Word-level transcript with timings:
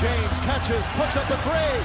James 0.00 0.38
catches, 0.38 0.86
puts 0.96 1.14
up 1.14 1.28
a 1.28 1.36
three. 1.44 1.76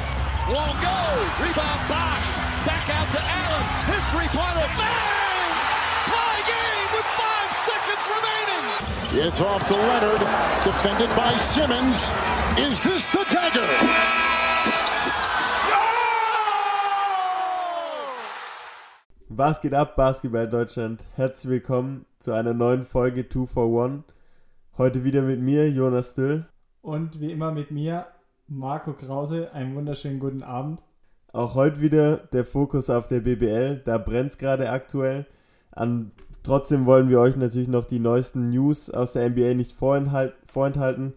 Won't 0.47 0.79
go. 0.79 0.99
Rebound 1.43 1.81
Bosch. 1.91 2.31
Back 2.63 2.87
out 2.87 3.11
to 3.11 3.19
Allen. 3.19 3.65
His 3.91 4.03
three-pointer. 4.07 4.67
Bang! 4.79 5.51
Tie 6.07 6.41
game 6.47 6.87
with 6.95 7.09
five 7.19 7.51
seconds 7.67 8.03
remaining. 8.15 9.27
It's 9.27 9.41
off 9.41 9.67
to 9.67 9.75
Leonard. 9.75 10.21
Defended 10.63 11.13
by 11.13 11.35
Simmons. 11.35 11.97
Is 12.57 12.79
this 12.79 13.05
the 13.11 13.25
dagger? 13.29 13.67
Was 19.27 19.59
geht 19.59 19.73
ab, 19.73 19.97
Basketball 19.97 20.47
Deutschland? 20.47 21.05
Herzlich 21.15 21.51
willkommen 21.51 22.05
zu 22.19 22.31
einer 22.31 22.53
neuen 22.53 22.85
Folge 22.85 23.27
2 23.27 23.45
for 23.45 23.83
1. 23.83 24.05
Heute 24.77 25.03
wieder 25.03 25.21
mit 25.21 25.41
mir, 25.41 25.69
Jonas 25.69 26.13
Düll. 26.13 26.45
Und 26.85 27.19
wie 27.19 27.31
immer 27.31 27.51
mit 27.51 27.71
mir, 27.71 28.05
Marco 28.47 28.93
Krause. 28.93 29.51
Einen 29.53 29.75
wunderschönen 29.75 30.19
guten 30.19 30.43
Abend. 30.43 30.83
Auch 31.33 31.55
heute 31.55 31.81
wieder 31.81 32.17
der 32.17 32.45
Fokus 32.45 32.91
auf 32.91 33.07
der 33.07 33.21
BBL. 33.21 33.81
Da 33.83 33.97
brennt 33.97 34.29
es 34.29 34.37
gerade 34.37 34.69
aktuell. 34.69 35.25
An, 35.71 36.11
trotzdem 36.43 36.85
wollen 36.85 37.09
wir 37.09 37.19
euch 37.19 37.37
natürlich 37.37 37.69
noch 37.69 37.85
die 37.85 37.97
neuesten 37.97 38.51
News 38.51 38.91
aus 38.91 39.13
der 39.13 39.27
NBA 39.31 39.55
nicht 39.55 39.71
vorenthalten. 39.71 41.13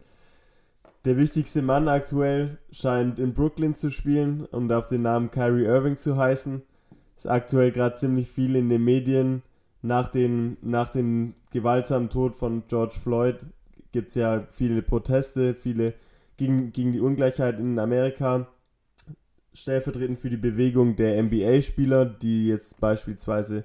Der 1.05 1.19
wichtigste 1.19 1.61
Mann 1.61 1.87
aktuell 1.87 2.57
scheint 2.71 3.19
in 3.19 3.35
Brooklyn 3.35 3.77
zu 3.77 3.91
spielen 3.91 4.47
und 4.47 4.73
auf 4.73 4.87
den 4.87 5.03
Namen 5.03 5.31
Kyrie 5.31 5.67
Irving 5.67 5.99
zu 5.99 6.17
heißen. 6.17 6.63
Ist 7.15 7.29
aktuell 7.29 7.73
gerade 7.73 7.97
ziemlich 7.97 8.29
viel 8.29 8.57
in 8.57 8.71
den 8.71 8.85
Medien. 8.85 9.43
Nach, 9.83 10.09
den, 10.09 10.57
nach 10.63 10.89
dem 10.89 11.35
gewaltsamen 11.53 12.09
Tod 12.09 12.37
von 12.37 12.63
George 12.69 12.97
Floyd 12.99 13.37
gibt 13.93 14.09
es 14.11 14.15
ja 14.15 14.47
viele 14.49 14.83
Proteste, 14.83 15.55
viele 15.55 15.95
gegen, 16.37 16.73
gegen 16.73 16.93
die 16.93 17.01
Ungleichheit 17.01 17.59
in 17.59 17.79
Amerika. 17.79 18.49
Stellvertretend 19.53 20.19
für 20.19 20.31
die 20.31 20.37
Bewegung 20.37 20.97
der 20.97 21.23
NBA-Spieler, 21.23 22.05
die 22.05 22.49
jetzt 22.49 22.81
beispielsweise, 22.81 23.65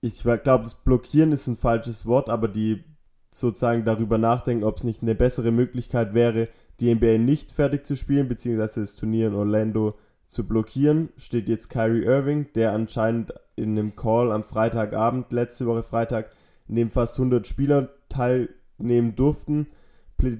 ich 0.00 0.22
glaube, 0.22 0.64
das 0.64 0.74
Blockieren 0.74 1.32
ist 1.32 1.46
ein 1.46 1.56
falsches 1.56 2.06
Wort, 2.06 2.28
aber 2.30 2.48
die 2.48 2.84
sozusagen 3.30 3.84
darüber 3.84 4.18
nachdenken, 4.18 4.64
ob 4.64 4.76
es 4.76 4.84
nicht 4.84 5.02
eine 5.02 5.14
bessere 5.14 5.52
Möglichkeit 5.52 6.14
wäre, 6.14 6.48
die 6.80 6.94
NBA 6.94 7.18
nicht 7.18 7.52
fertig 7.52 7.86
zu 7.86 7.96
spielen, 7.96 8.28
beziehungsweise 8.28 8.80
das 8.80 8.96
Turnier 8.96 9.28
in 9.28 9.34
Orlando 9.34 9.98
zu 10.26 10.46
blockieren, 10.46 11.10
steht 11.16 11.48
jetzt 11.48 11.68
Kyrie 11.68 12.04
Irving, 12.04 12.46
der 12.54 12.72
anscheinend 12.72 13.34
in 13.56 13.78
einem 13.78 13.96
Call 13.96 14.32
am 14.32 14.42
Freitagabend, 14.42 15.32
letzte 15.32 15.66
Woche 15.66 15.82
Freitag, 15.82 16.30
in 16.68 16.74
dem 16.76 16.90
fast 16.90 17.18
100 17.18 17.46
Spieler 17.46 17.90
teilnehmen 18.82 19.14
durften, 19.14 19.68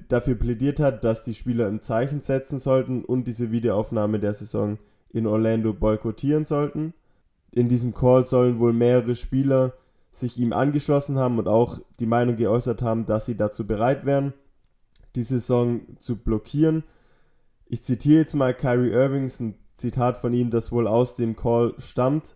dafür 0.07 0.35
plädiert 0.35 0.79
hat, 0.79 1.03
dass 1.03 1.23
die 1.23 1.33
Spieler 1.33 1.67
ein 1.67 1.81
Zeichen 1.81 2.21
setzen 2.21 2.59
sollten 2.59 3.03
und 3.03 3.27
diese 3.27 3.51
Videoaufnahme 3.51 4.19
der 4.19 4.33
Saison 4.33 4.77
in 5.09 5.27
Orlando 5.27 5.73
boykottieren 5.73 6.45
sollten. 6.45 6.93
In 7.51 7.69
diesem 7.69 7.93
Call 7.93 8.25
sollen 8.25 8.59
wohl 8.59 8.73
mehrere 8.73 9.15
Spieler 9.15 9.73
sich 10.11 10.37
ihm 10.37 10.53
angeschlossen 10.53 11.17
haben 11.17 11.39
und 11.39 11.47
auch 11.47 11.79
die 11.99 12.05
Meinung 12.05 12.35
geäußert 12.35 12.81
haben, 12.81 13.05
dass 13.05 13.25
sie 13.25 13.35
dazu 13.35 13.65
bereit 13.65 14.05
wären, 14.05 14.33
die 15.15 15.23
Saison 15.23 15.81
zu 15.99 16.17
blockieren. 16.17 16.83
Ich 17.65 17.83
zitiere 17.83 18.19
jetzt 18.19 18.35
mal 18.35 18.53
Kyrie 18.53 18.91
Irvings, 18.91 19.39
ein 19.39 19.55
Zitat 19.75 20.17
von 20.17 20.33
ihm, 20.33 20.49
das 20.49 20.71
wohl 20.71 20.87
aus 20.87 21.15
dem 21.15 21.35
Call 21.35 21.73
stammt. 21.77 22.35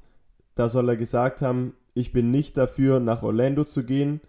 Da 0.55 0.69
soll 0.69 0.89
er 0.89 0.97
gesagt 0.97 1.41
haben, 1.41 1.73
ich 1.93 2.11
bin 2.11 2.31
nicht 2.31 2.57
dafür, 2.57 2.99
nach 2.99 3.23
Orlando 3.23 3.63
zu 3.63 3.83
gehen. 3.83 4.21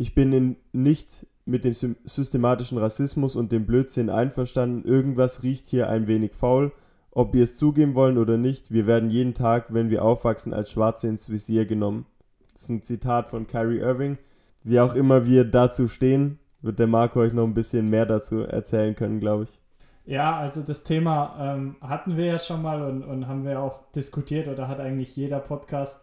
Ich 0.00 0.14
bin 0.14 0.32
in, 0.32 0.56
nicht 0.70 1.26
mit 1.44 1.64
dem 1.64 1.74
systematischen 1.74 2.78
Rassismus 2.78 3.34
und 3.34 3.50
dem 3.50 3.66
Blödsinn 3.66 4.10
einverstanden. 4.10 4.88
Irgendwas 4.88 5.42
riecht 5.42 5.66
hier 5.66 5.88
ein 5.88 6.06
wenig 6.06 6.34
faul. 6.34 6.70
Ob 7.10 7.34
wir 7.34 7.42
es 7.42 7.56
zugeben 7.56 7.96
wollen 7.96 8.16
oder 8.16 8.36
nicht, 8.36 8.70
wir 8.70 8.86
werden 8.86 9.10
jeden 9.10 9.34
Tag, 9.34 9.74
wenn 9.74 9.90
wir 9.90 10.04
aufwachsen, 10.04 10.54
als 10.54 10.70
Schwarze 10.70 11.08
ins 11.08 11.30
Visier 11.30 11.66
genommen. 11.66 12.06
Das 12.52 12.62
ist 12.62 12.68
ein 12.68 12.82
Zitat 12.82 13.28
von 13.28 13.48
Kyrie 13.48 13.80
Irving. 13.80 14.18
Wie 14.62 14.78
auch 14.78 14.94
immer 14.94 15.26
wir 15.26 15.44
dazu 15.44 15.88
stehen, 15.88 16.38
wird 16.62 16.78
der 16.78 16.86
Marco 16.86 17.18
euch 17.18 17.32
noch 17.32 17.44
ein 17.44 17.54
bisschen 17.54 17.90
mehr 17.90 18.06
dazu 18.06 18.42
erzählen 18.42 18.94
können, 18.94 19.18
glaube 19.18 19.44
ich. 19.44 19.60
Ja, 20.04 20.36
also 20.36 20.62
das 20.62 20.84
Thema 20.84 21.36
ähm, 21.40 21.74
hatten 21.80 22.16
wir 22.16 22.26
ja 22.26 22.38
schon 22.38 22.62
mal 22.62 22.82
und, 22.82 23.02
und 23.02 23.26
haben 23.26 23.44
wir 23.44 23.60
auch 23.60 23.90
diskutiert 23.96 24.46
oder 24.46 24.68
hat 24.68 24.78
eigentlich 24.78 25.16
jeder 25.16 25.40
Podcast, 25.40 26.00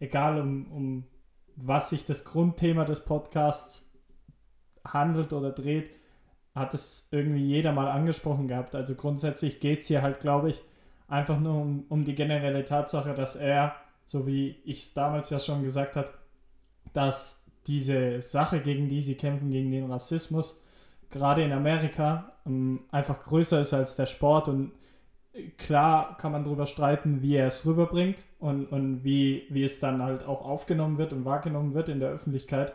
egal 0.00 0.38
um, 0.38 0.66
um 0.70 1.04
was 1.60 1.90
sich 1.90 2.06
das 2.06 2.24
Grundthema 2.24 2.84
des 2.84 3.04
Podcasts 3.04 3.90
handelt 4.86 5.32
oder 5.32 5.50
dreht, 5.50 5.90
hat 6.54 6.74
es 6.74 7.08
irgendwie 7.10 7.44
jeder 7.44 7.72
mal 7.72 7.90
angesprochen 7.90 8.48
gehabt. 8.48 8.74
Also 8.74 8.94
grundsätzlich 8.94 9.60
geht 9.60 9.80
es 9.80 9.88
hier 9.88 10.02
halt, 10.02 10.20
glaube 10.20 10.50
ich, 10.50 10.62
einfach 11.08 11.38
nur 11.38 11.54
um, 11.54 11.84
um 11.88 12.04
die 12.04 12.14
generelle 12.14 12.64
Tatsache, 12.64 13.14
dass 13.14 13.36
er, 13.36 13.74
so 14.04 14.26
wie 14.26 14.60
ich 14.64 14.78
es 14.84 14.94
damals 14.94 15.30
ja 15.30 15.38
schon 15.38 15.62
gesagt 15.62 15.96
habe, 15.96 16.10
dass 16.92 17.44
diese 17.66 18.20
Sache, 18.20 18.60
gegen 18.60 18.88
die 18.88 19.02
sie 19.02 19.14
kämpfen, 19.14 19.50
gegen 19.50 19.70
den 19.70 19.90
Rassismus, 19.90 20.60
gerade 21.10 21.42
in 21.42 21.52
Amerika 21.52 22.32
ähm, 22.46 22.80
einfach 22.90 23.22
größer 23.22 23.60
ist 23.60 23.74
als 23.74 23.96
der 23.96 24.06
Sport 24.06 24.48
und 24.48 24.72
klar 25.56 26.16
kann 26.18 26.32
man 26.32 26.44
darüber 26.44 26.66
streiten, 26.66 27.22
wie 27.22 27.36
er 27.36 27.46
es 27.46 27.66
rüberbringt 27.66 28.24
und, 28.38 28.66
und 28.66 29.04
wie, 29.04 29.44
wie 29.50 29.64
es 29.64 29.80
dann 29.80 30.02
halt 30.02 30.24
auch 30.24 30.44
aufgenommen 30.44 30.98
wird 30.98 31.12
und 31.12 31.24
wahrgenommen 31.24 31.74
wird 31.74 31.88
in 31.88 32.00
der 32.00 32.10
Öffentlichkeit. 32.10 32.72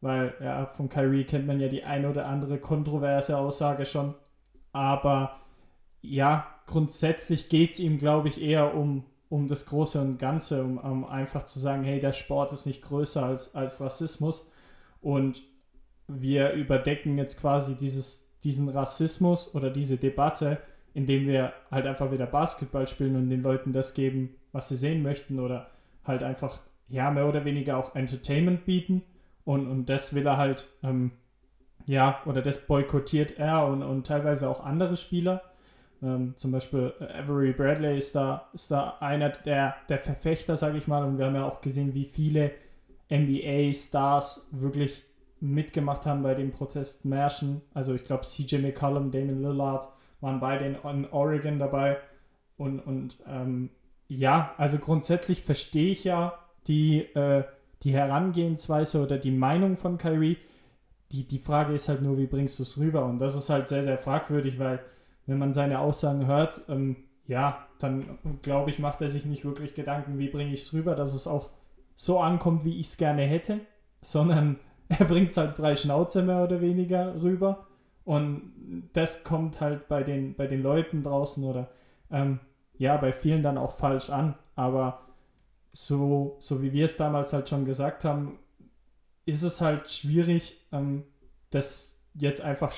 Weil 0.00 0.34
ja, 0.40 0.66
von 0.66 0.88
Kyrie 0.88 1.24
kennt 1.24 1.46
man 1.46 1.60
ja 1.60 1.68
die 1.68 1.84
eine 1.84 2.10
oder 2.10 2.26
andere 2.26 2.58
kontroverse 2.58 3.36
Aussage 3.38 3.86
schon. 3.86 4.14
Aber 4.72 5.40
ja, 6.02 6.46
grundsätzlich 6.66 7.48
geht 7.48 7.72
es 7.72 7.80
ihm, 7.80 7.98
glaube 7.98 8.28
ich, 8.28 8.40
eher 8.40 8.74
um, 8.74 9.04
um 9.28 9.48
das 9.48 9.66
Große 9.66 10.00
und 10.00 10.18
Ganze, 10.18 10.62
um, 10.62 10.78
um 10.78 11.04
einfach 11.04 11.44
zu 11.44 11.58
sagen, 11.58 11.82
hey, 11.84 11.98
der 11.98 12.12
Sport 12.12 12.52
ist 12.52 12.66
nicht 12.66 12.82
größer 12.82 13.24
als, 13.24 13.54
als 13.54 13.80
Rassismus. 13.80 14.46
Und 15.00 15.42
wir 16.08 16.52
überdecken 16.52 17.18
jetzt 17.18 17.40
quasi 17.40 17.74
dieses, 17.74 18.30
diesen 18.44 18.68
Rassismus 18.68 19.54
oder 19.54 19.70
diese 19.70 19.96
Debatte, 19.96 20.58
indem 20.96 21.26
wir 21.26 21.52
halt 21.70 21.84
einfach 21.86 22.10
wieder 22.10 22.24
Basketball 22.24 22.86
spielen 22.86 23.16
und 23.16 23.28
den 23.28 23.42
Leuten 23.42 23.74
das 23.74 23.92
geben, 23.92 24.34
was 24.52 24.70
sie 24.70 24.76
sehen 24.76 25.02
möchten 25.02 25.38
oder 25.38 25.66
halt 26.04 26.22
einfach, 26.22 26.60
ja, 26.88 27.10
mehr 27.10 27.28
oder 27.28 27.44
weniger 27.44 27.76
auch 27.76 27.94
Entertainment 27.94 28.64
bieten. 28.64 29.02
Und, 29.44 29.66
und 29.66 29.90
das 29.90 30.14
will 30.14 30.26
er 30.26 30.38
halt, 30.38 30.66
ähm, 30.82 31.10
ja, 31.84 32.22
oder 32.24 32.40
das 32.40 32.66
boykottiert 32.66 33.38
er 33.38 33.66
und, 33.66 33.82
und 33.82 34.06
teilweise 34.06 34.48
auch 34.48 34.64
andere 34.64 34.96
Spieler. 34.96 35.42
Ähm, 36.02 36.32
zum 36.38 36.50
Beispiel 36.50 36.94
Avery 36.98 37.52
Bradley 37.52 37.98
ist 37.98 38.16
da, 38.16 38.48
ist 38.54 38.70
da 38.70 38.96
einer 39.00 39.28
der, 39.28 39.76
der 39.90 39.98
Verfechter, 39.98 40.56
sage 40.56 40.78
ich 40.78 40.88
mal. 40.88 41.04
Und 41.04 41.18
wir 41.18 41.26
haben 41.26 41.34
ja 41.34 41.44
auch 41.44 41.60
gesehen, 41.60 41.92
wie 41.92 42.06
viele 42.06 42.52
NBA-Stars 43.12 44.48
wirklich 44.50 45.02
mitgemacht 45.40 46.06
haben 46.06 46.22
bei 46.22 46.34
den 46.34 46.52
Protestmärschen. 46.52 47.60
Also 47.74 47.92
ich 47.92 48.04
glaube 48.04 48.22
CJ 48.22 48.60
McCollum, 48.60 49.10
Damon 49.10 49.42
Lillard 49.42 49.88
waren 50.20 50.40
beide 50.40 50.66
in, 50.66 51.06
Oregon 51.10 51.58
dabei. 51.58 51.98
Und, 52.56 52.80
und 52.80 53.16
ähm, 53.26 53.70
ja, 54.08 54.54
also 54.56 54.78
grundsätzlich 54.78 55.42
verstehe 55.42 55.90
ich 55.90 56.04
ja 56.04 56.38
die, 56.66 57.00
äh, 57.14 57.44
die 57.82 57.92
Herangehensweise 57.92 59.02
oder 59.02 59.18
die 59.18 59.30
Meinung 59.30 59.76
von 59.76 59.98
Kyrie. 59.98 60.38
Die, 61.12 61.26
die 61.26 61.38
Frage 61.38 61.74
ist 61.74 61.88
halt 61.88 62.02
nur, 62.02 62.18
wie 62.18 62.26
bringst 62.26 62.58
du 62.58 62.62
es 62.62 62.78
rüber? 62.78 63.04
Und 63.04 63.18
das 63.18 63.34
ist 63.34 63.50
halt 63.50 63.68
sehr, 63.68 63.82
sehr 63.82 63.98
fragwürdig, 63.98 64.58
weil 64.58 64.80
wenn 65.26 65.38
man 65.38 65.54
seine 65.54 65.80
Aussagen 65.80 66.26
hört, 66.26 66.62
ähm, 66.68 66.96
ja, 67.26 67.66
dann 67.78 68.18
glaube 68.42 68.70
ich, 68.70 68.78
macht 68.78 69.00
er 69.00 69.08
sich 69.08 69.24
nicht 69.24 69.44
wirklich 69.44 69.74
Gedanken, 69.74 70.18
wie 70.18 70.28
bringe 70.28 70.52
ich 70.52 70.62
es 70.62 70.72
rüber, 70.72 70.94
dass 70.94 71.12
es 71.12 71.26
auch 71.26 71.50
so 71.94 72.20
ankommt, 72.20 72.64
wie 72.64 72.78
ich 72.78 72.86
es 72.86 72.96
gerne 72.96 73.22
hätte, 73.22 73.60
sondern 74.00 74.58
er 74.88 75.04
bringt 75.04 75.30
es 75.30 75.36
halt 75.36 75.54
frei 75.54 75.76
Schnauze 75.76 76.22
mehr 76.22 76.44
oder 76.44 76.60
weniger 76.60 77.20
rüber. 77.20 77.65
Und 78.06 78.88
das 78.94 79.24
kommt 79.24 79.60
halt 79.60 79.88
bei 79.88 80.02
den, 80.02 80.34
bei 80.34 80.46
den 80.46 80.62
Leuten 80.62 81.02
draußen 81.02 81.44
oder 81.44 81.68
ähm, 82.10 82.40
ja, 82.78 82.96
bei 82.96 83.12
vielen 83.12 83.42
dann 83.42 83.58
auch 83.58 83.72
falsch 83.72 84.08
an. 84.10 84.34
Aber 84.54 85.00
so, 85.72 86.36
so 86.38 86.62
wie 86.62 86.72
wir 86.72 86.86
es 86.86 86.96
damals 86.96 87.34
halt 87.34 87.48
schon 87.48 87.66
gesagt 87.66 88.04
haben, 88.04 88.38
ist 89.26 89.42
es 89.42 89.60
halt 89.60 89.90
schwierig, 89.90 90.64
ähm, 90.72 91.02
das 91.50 91.98
jetzt 92.14 92.40
einfach 92.40 92.72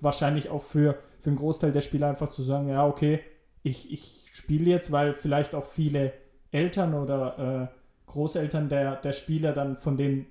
wahrscheinlich 0.00 0.48
auch 0.48 0.62
für, 0.62 0.98
für 1.20 1.30
einen 1.30 1.38
Großteil 1.38 1.70
der 1.70 1.82
Spieler 1.82 2.08
einfach 2.08 2.30
zu 2.30 2.42
sagen, 2.42 2.68
ja, 2.68 2.84
okay, 2.84 3.20
ich, 3.62 3.92
ich 3.92 4.24
spiele 4.32 4.70
jetzt, 4.70 4.90
weil 4.90 5.14
vielleicht 5.14 5.54
auch 5.54 5.66
viele 5.66 6.14
Eltern 6.50 6.94
oder 6.94 7.70
äh, 7.70 8.10
Großeltern 8.10 8.68
der, 8.68 8.96
der 8.96 9.12
Spieler 9.12 9.52
dann 9.52 9.76
von 9.76 9.96
den 9.96 10.26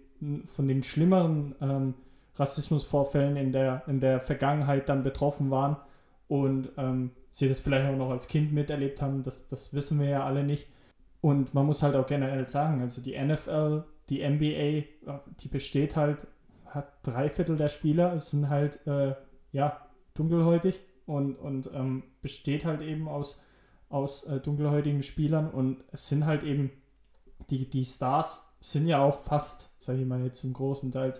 von 0.46 0.68
den 0.68 0.84
schlimmeren 0.84 1.56
ähm, 1.62 1.94
Rassismusvorfällen 2.36 3.36
in 3.36 3.52
der, 3.52 3.84
in 3.88 4.00
der 4.00 4.20
Vergangenheit 4.20 4.90
dann 4.90 5.04
betroffen 5.04 5.52
waren 5.52 5.78
und 6.28 6.70
ähm, 6.78 7.12
sie 7.32 7.50
das 7.50 7.60
vielleicht 7.60 7.90
auch 7.90 7.98
noch 7.98 8.10
als 8.10 8.28
Kind 8.28 8.52
miterlebt 8.52 9.02
haben, 9.02 9.24
das, 9.24 9.48
das 9.48 9.74
wissen 9.74 10.00
wir 10.00 10.08
ja 10.08 10.26
alle 10.26 10.44
nicht. 10.44 10.68
Und 11.22 11.54
man 11.54 11.66
muss 11.66 11.84
halt 11.84 11.96
auch 11.96 12.08
generell 12.08 12.48
sagen, 12.48 12.82
also 12.82 13.02
die 13.02 13.18
NFL, 13.20 13.84
die 14.10 14.28
NBA, 14.28 15.20
die 15.40 15.48
besteht 15.50 15.96
halt, 15.96 16.26
hat 16.66 16.88
drei 17.04 17.30
Viertel 17.30 17.58
der 17.58 17.68
Spieler, 17.68 18.20
sind 18.20 18.50
halt, 18.50 18.86
äh, 18.88 19.14
ja, 19.52 19.86
dunkelhäutig 20.14 20.80
und, 21.06 21.36
und 21.36 21.70
ähm, 21.74 22.04
besteht 22.22 22.66
halt 22.66 22.82
eben 22.82 23.08
aus, 23.08 23.42
aus 23.90 24.24
äh, 24.24 24.40
dunkelhäutigen 24.40 25.04
Spielern 25.04 25.50
und 25.50 25.84
es 25.92 26.08
sind 26.08 26.26
halt 26.26 26.44
eben 26.44 26.72
die, 27.50 27.70
die 27.70 27.86
Stars 27.86 28.48
sind 28.60 28.88
ja 28.88 29.04
auch 29.04 29.22
fast, 29.22 29.70
sage 29.80 30.00
ich 30.00 30.06
mal 30.06 30.24
jetzt 30.24 30.42
zum 30.42 30.54
großen 30.54 30.92
Teil, 30.92 31.14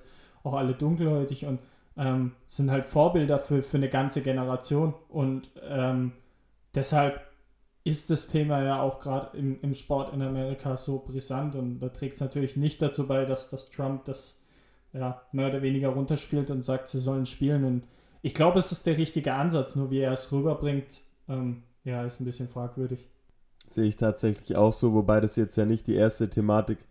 auch 0.44 0.54
alle 0.54 0.74
dunkelhäutig 0.74 1.46
und 1.46 1.60
ähm, 1.98 2.34
sind 2.48 2.72
halt 2.72 2.86
Vorbilder 2.86 3.40
für, 3.40 3.62
für 3.62 3.78
eine 3.78 3.90
ganze 3.90 4.22
Generation. 4.22 4.94
Und 5.10 5.50
ähm, 5.62 6.14
deshalb 6.74 7.22
ist 7.84 8.10
das 8.10 8.28
Thema 8.28 8.64
ja 8.64 8.82
auch 8.82 9.00
gerade 9.00 9.38
im, 9.38 9.60
im 9.62 9.74
Sport 9.74 10.14
in 10.14 10.22
Amerika 10.22 10.78
so 10.78 11.00
brisant. 11.00 11.56
Und 11.56 11.80
da 11.80 11.90
trägt 11.90 12.16
es 12.16 12.22
natürlich 12.22 12.56
nicht 12.56 12.82
dazu 12.82 13.08
bei, 13.08 13.26
dass, 13.26 13.50
dass 13.50 13.70
Trump 13.70 14.06
das 14.06 14.42
ja, 14.94 15.22
mehr 15.32 15.50
oder 15.50 15.62
weniger 15.62 15.90
runterspielt 15.90 16.50
und 16.52 16.64
sagt, 16.64 16.88
sie 16.88 17.00
sollen 17.00 17.26
spielen. 17.26 17.64
Und 17.64 17.84
ich 18.22 18.34
glaube, 18.34 18.60
es 18.60 18.72
ist 18.72 18.86
der 18.86 18.98
richtige 18.98 19.34
Ansatz, 19.34 19.76
nur 19.76 19.90
wie 19.90 20.00
er 20.00 20.12
es 20.12 20.32
rüberbringt, 20.32 21.02
ähm, 21.28 21.64
ja, 21.84 22.04
ist 22.04 22.20
ein 22.20 22.26
bisschen 22.26 22.48
fragwürdig. 22.48 23.08
Sehe 23.68 23.86
ich 23.86 23.96
tatsächlich 23.96 24.56
auch 24.58 24.74
so, 24.74 24.94
wobei 24.94 25.22
das 25.22 25.36
jetzt 25.36 25.58
ja 25.58 25.66
nicht 25.66 25.88
die 25.88 25.96
erste 25.96 26.30
Thematik 26.30 26.80
ist, 26.80 26.88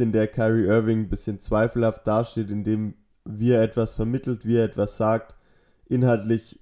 in 0.00 0.12
der 0.12 0.28
Kyrie 0.28 0.66
Irving 0.66 1.00
ein 1.00 1.08
bisschen 1.08 1.40
zweifelhaft 1.40 2.06
dasteht, 2.06 2.50
indem 2.50 2.94
wie 3.24 3.52
er 3.52 3.62
etwas 3.62 3.94
vermittelt, 3.94 4.44
er 4.56 4.64
etwas 4.64 4.96
sagt. 4.96 5.34
Inhaltlich 5.86 6.60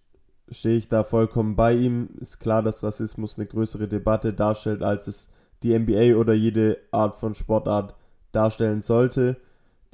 stehe 0.50 0.76
ich 0.76 0.88
da 0.88 1.04
vollkommen 1.04 1.56
bei 1.56 1.74
ihm. 1.74 2.10
Ist 2.20 2.38
klar, 2.38 2.62
dass 2.62 2.82
Rassismus 2.82 3.38
eine 3.38 3.46
größere 3.46 3.88
Debatte 3.88 4.32
darstellt, 4.32 4.82
als 4.82 5.06
es 5.06 5.28
die 5.62 5.78
NBA 5.78 6.16
oder 6.16 6.34
jede 6.34 6.78
Art 6.90 7.14
von 7.16 7.34
Sportart 7.34 7.94
darstellen 8.32 8.82
sollte. 8.82 9.36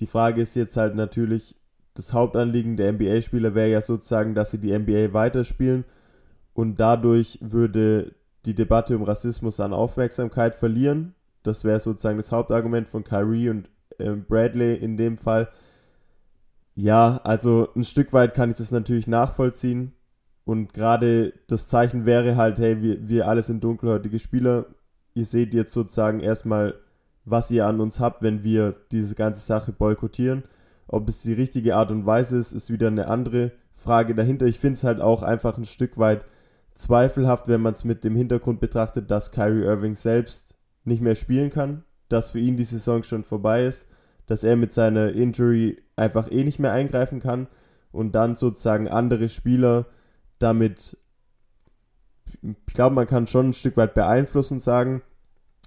Die 0.00 0.06
Frage 0.06 0.42
ist 0.42 0.54
jetzt 0.56 0.76
halt 0.76 0.94
natürlich, 0.94 1.56
das 1.94 2.12
Hauptanliegen 2.12 2.76
der 2.76 2.92
NBA-Spieler 2.92 3.54
wäre 3.54 3.70
ja 3.70 3.80
sozusagen, 3.80 4.34
dass 4.34 4.52
sie 4.52 4.58
die 4.58 4.76
NBA 4.76 5.12
weiterspielen 5.12 5.84
und 6.54 6.78
dadurch 6.78 7.38
würde 7.42 8.14
die 8.46 8.54
Debatte 8.54 8.96
um 8.96 9.02
Rassismus 9.02 9.58
an 9.60 9.72
Aufmerksamkeit 9.72 10.54
verlieren. 10.54 11.14
Das 11.48 11.64
wäre 11.64 11.80
sozusagen 11.80 12.18
das 12.18 12.32
Hauptargument 12.32 12.88
von 12.88 13.04
Kyrie 13.04 13.50
und 13.50 13.68
äh, 13.98 14.12
Bradley 14.12 14.76
in 14.76 14.96
dem 14.96 15.16
Fall. 15.16 15.48
Ja, 16.74 17.20
also 17.24 17.68
ein 17.74 17.82
Stück 17.82 18.12
weit 18.12 18.34
kann 18.34 18.50
ich 18.50 18.56
das 18.56 18.70
natürlich 18.70 19.08
nachvollziehen. 19.08 19.92
Und 20.44 20.72
gerade 20.72 21.34
das 21.48 21.68
Zeichen 21.68 22.06
wäre 22.06 22.36
halt, 22.36 22.58
hey, 22.58 22.80
wir, 22.80 23.08
wir 23.08 23.26
alle 23.26 23.42
sind 23.42 23.64
dunkelhäutige 23.64 24.18
Spieler. 24.18 24.66
Ihr 25.14 25.24
seht 25.24 25.52
jetzt 25.52 25.74
sozusagen 25.74 26.20
erstmal, 26.20 26.74
was 27.24 27.50
ihr 27.50 27.66
an 27.66 27.80
uns 27.80 28.00
habt, 28.00 28.22
wenn 28.22 28.44
wir 28.44 28.76
diese 28.92 29.14
ganze 29.14 29.44
Sache 29.44 29.72
boykottieren. 29.72 30.44
Ob 30.86 31.08
es 31.08 31.22
die 31.22 31.34
richtige 31.34 31.76
Art 31.76 31.90
und 31.90 32.06
Weise 32.06 32.38
ist, 32.38 32.52
ist 32.52 32.70
wieder 32.70 32.86
eine 32.86 33.08
andere 33.08 33.52
Frage 33.74 34.14
dahinter. 34.14 34.46
Ich 34.46 34.58
finde 34.58 34.74
es 34.74 34.84
halt 34.84 35.00
auch 35.00 35.22
einfach 35.22 35.58
ein 35.58 35.66
Stück 35.66 35.98
weit 35.98 36.24
zweifelhaft, 36.74 37.48
wenn 37.48 37.60
man 37.60 37.74
es 37.74 37.84
mit 37.84 38.04
dem 38.04 38.16
Hintergrund 38.16 38.60
betrachtet, 38.60 39.10
dass 39.10 39.32
Kyrie 39.32 39.64
Irving 39.64 39.94
selbst 39.94 40.47
nicht 40.88 41.02
mehr 41.02 41.14
spielen 41.14 41.50
kann, 41.50 41.84
dass 42.08 42.30
für 42.30 42.40
ihn 42.40 42.56
die 42.56 42.64
Saison 42.64 43.02
schon 43.02 43.24
vorbei 43.24 43.64
ist, 43.64 43.88
dass 44.26 44.44
er 44.44 44.56
mit 44.56 44.72
seiner 44.72 45.12
Injury 45.12 45.82
einfach 45.96 46.30
eh 46.30 46.44
nicht 46.44 46.58
mehr 46.58 46.72
eingreifen 46.72 47.20
kann 47.20 47.48
und 47.92 48.14
dann 48.14 48.36
sozusagen 48.36 48.88
andere 48.88 49.28
Spieler 49.28 49.86
damit, 50.38 50.96
ich 52.42 52.74
glaube, 52.74 52.94
man 52.94 53.06
kann 53.06 53.26
schon 53.26 53.50
ein 53.50 53.52
Stück 53.54 53.76
weit 53.76 53.94
beeinflussen 53.94 54.58
sagen, 54.58 55.02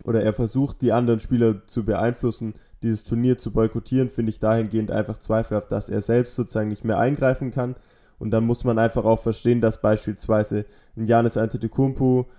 oder 0.04 0.24
er 0.24 0.34
versucht, 0.34 0.82
die 0.82 0.92
anderen 0.92 1.20
Spieler 1.20 1.66
zu 1.68 1.86
beeinflussen, 1.86 2.56
dieses 2.84 3.04
Turnier 3.04 3.38
zu 3.38 3.52
boykottieren, 3.52 4.10
finde 4.10 4.32
ich 4.32 4.40
dahingehend 4.40 4.92
einfach 4.92 5.20
zweifelhaft, 5.20 5.72
dass 5.72 5.90
er 5.90 6.02
selbst 6.02 6.36
sozusagen 6.36 6.70
nicht 6.70 6.84
mehr 6.84 6.98
eingreifen 6.98 7.52
kann. 7.52 7.76
Und 8.18 8.32
dann 8.32 8.46
muss 8.46 8.64
man 8.64 8.80
einfach 8.80 9.04
auch 9.04 9.20
verstehen, 9.20 9.62
dass 9.62 9.82
beispielsweise 9.82 10.66
ein 10.96 11.06
Janis 11.06 11.38
Antetokounmpo, 11.38 12.30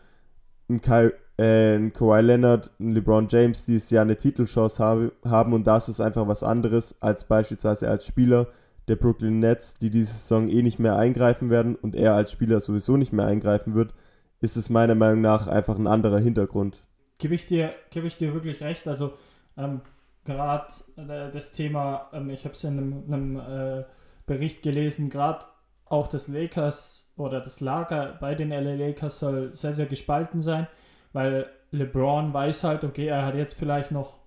ein, 0.68 0.80
Kai, 0.80 1.12
ein 1.38 1.92
Kawhi 1.92 2.20
Leonard, 2.20 2.70
ein 2.78 2.92
LeBron 2.92 3.26
James 3.28 3.64
dieses 3.64 3.90
Jahr 3.90 4.02
eine 4.02 4.16
Titelchance 4.16 4.82
habe, 4.82 5.12
haben 5.24 5.52
und 5.52 5.66
das 5.66 5.88
ist 5.88 6.00
einfach 6.00 6.28
was 6.28 6.42
anderes 6.42 7.00
als 7.00 7.24
beispielsweise 7.24 7.88
als 7.88 8.06
Spieler 8.06 8.48
der 8.88 8.96
Brooklyn 8.96 9.38
Nets, 9.38 9.74
die 9.74 9.90
diese 9.90 10.12
Saison 10.12 10.48
eh 10.48 10.62
nicht 10.62 10.78
mehr 10.78 10.96
eingreifen 10.96 11.50
werden 11.50 11.76
und 11.76 11.94
er 11.94 12.14
als 12.14 12.32
Spieler 12.32 12.60
sowieso 12.60 12.96
nicht 12.96 13.12
mehr 13.12 13.26
eingreifen 13.26 13.74
wird, 13.74 13.94
ist 14.40 14.56
es 14.56 14.70
meiner 14.70 14.94
Meinung 14.94 15.20
nach 15.20 15.46
einfach 15.46 15.78
ein 15.78 15.86
anderer 15.86 16.18
Hintergrund. 16.18 16.84
Gebe 17.18 17.34
ich 17.34 17.46
dir, 17.46 17.72
gebe 17.90 18.06
ich 18.06 18.18
dir 18.18 18.34
wirklich 18.34 18.60
recht. 18.60 18.88
Also 18.88 19.12
ähm, 19.56 19.80
gerade 20.24 20.66
äh, 20.96 21.30
das 21.32 21.52
Thema, 21.52 22.10
ähm, 22.12 22.30
ich 22.30 22.44
habe 22.44 22.54
es 22.54 22.64
in 22.64 22.78
einem, 22.78 23.04
einem 23.06 23.36
äh, 23.36 23.84
Bericht 24.26 24.62
gelesen, 24.62 25.10
gerade 25.10 25.44
auch 25.86 26.08
das 26.08 26.26
Lakers 26.26 27.12
oder 27.16 27.40
das 27.40 27.60
Lager 27.60 28.16
bei 28.20 28.34
den 28.34 28.50
LA 28.50 28.74
Lakers 28.74 29.18
soll 29.18 29.54
sehr, 29.54 29.72
sehr 29.72 29.86
gespalten 29.86 30.42
sein, 30.42 30.66
weil 31.12 31.46
LeBron 31.70 32.32
weiß 32.32 32.64
halt, 32.64 32.84
okay, 32.84 33.06
er 33.06 33.24
hat 33.24 33.34
jetzt 33.34 33.54
vielleicht 33.54 33.90
noch, 33.90 34.18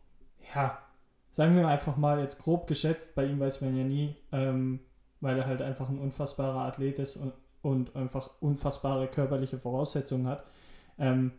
ja, 0.53 0.77
sagen 1.31 1.55
wir 1.55 1.67
einfach 1.67 1.97
mal 1.97 2.19
jetzt 2.19 2.39
grob 2.39 2.67
geschätzt, 2.67 3.15
bei 3.15 3.25
ihm 3.25 3.39
weiß 3.39 3.61
man 3.61 3.75
ja 3.75 3.83
nie, 3.83 4.15
ähm, 4.31 4.79
weil 5.21 5.37
er 5.37 5.45
halt 5.45 5.61
einfach 5.61 5.89
ein 5.89 5.99
unfassbarer 5.99 6.61
Athlet 6.61 6.99
ist 6.99 7.17
und, 7.17 7.33
und 7.61 7.95
einfach 7.95 8.29
unfassbare 8.39 9.07
körperliche 9.07 9.57
Voraussetzungen 9.57 10.27
hat. 10.27 10.45
Ähm, 10.97 11.31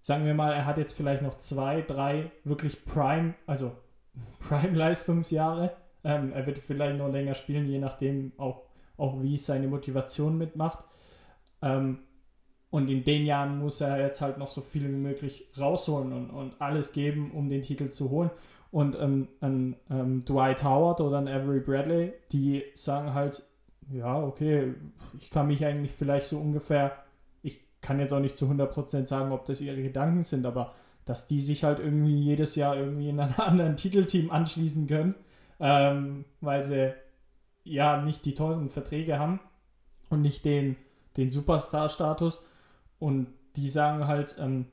sagen 0.00 0.24
wir 0.24 0.34
mal, 0.34 0.52
er 0.52 0.66
hat 0.66 0.78
jetzt 0.78 0.92
vielleicht 0.92 1.22
noch 1.22 1.38
zwei, 1.38 1.82
drei 1.82 2.30
wirklich 2.44 2.84
Prime, 2.84 3.34
also 3.46 3.72
Prime-Leistungsjahre. 4.48 5.72
Ähm, 6.04 6.32
er 6.32 6.46
wird 6.46 6.58
vielleicht 6.58 6.98
noch 6.98 7.08
länger 7.08 7.34
spielen, 7.34 7.68
je 7.68 7.78
nachdem 7.78 8.32
auch, 8.36 8.62
auch 8.96 9.22
wie 9.22 9.36
seine 9.36 9.68
Motivation 9.68 10.36
mitmacht. 10.36 10.84
Ähm, 11.62 12.00
und 12.72 12.88
in 12.88 13.04
den 13.04 13.26
Jahren 13.26 13.58
muss 13.58 13.82
er 13.82 14.00
jetzt 14.00 14.22
halt 14.22 14.38
noch 14.38 14.50
so 14.50 14.62
viel 14.62 14.84
wie 14.84 14.96
möglich 14.96 15.46
rausholen 15.60 16.10
und, 16.10 16.30
und 16.30 16.58
alles 16.58 16.92
geben, 16.92 17.30
um 17.32 17.50
den 17.50 17.60
Titel 17.60 17.90
zu 17.90 18.08
holen. 18.08 18.30
Und 18.70 18.96
ein, 18.96 19.28
ein, 19.42 19.76
ein 19.90 20.00
ähm, 20.00 20.24
Dwight 20.24 20.64
Howard 20.64 21.02
oder 21.02 21.18
ein 21.18 21.28
Avery 21.28 21.60
Bradley, 21.60 22.14
die 22.32 22.64
sagen 22.74 23.12
halt, 23.12 23.42
ja, 23.90 24.18
okay, 24.18 24.72
ich 25.20 25.30
kann 25.30 25.48
mich 25.48 25.62
eigentlich 25.66 25.92
vielleicht 25.92 26.26
so 26.26 26.38
ungefähr, 26.38 26.96
ich 27.42 27.60
kann 27.82 28.00
jetzt 28.00 28.14
auch 28.14 28.20
nicht 28.20 28.38
zu 28.38 28.46
100% 28.46 29.04
sagen, 29.04 29.32
ob 29.32 29.44
das 29.44 29.60
ihre 29.60 29.82
Gedanken 29.82 30.24
sind, 30.24 30.46
aber 30.46 30.72
dass 31.04 31.26
die 31.26 31.42
sich 31.42 31.64
halt 31.64 31.78
irgendwie 31.78 32.18
jedes 32.18 32.56
Jahr 32.56 32.74
irgendwie 32.74 33.10
in 33.10 33.20
einem 33.20 33.34
anderen 33.36 33.76
Titelteam 33.76 34.30
anschließen 34.30 34.86
können, 34.86 35.14
ähm, 35.60 36.24
weil 36.40 36.64
sie 36.64 36.94
ja 37.64 38.00
nicht 38.00 38.24
die 38.24 38.32
tollen 38.32 38.70
Verträge 38.70 39.18
haben 39.18 39.40
und 40.08 40.22
nicht 40.22 40.46
den, 40.46 40.76
den 41.18 41.30
Superstar-Status. 41.30 42.46
Und 43.02 43.26
die 43.56 43.68
sagen 43.68 44.06
halt, 44.06 44.36
ähm, 44.38 44.66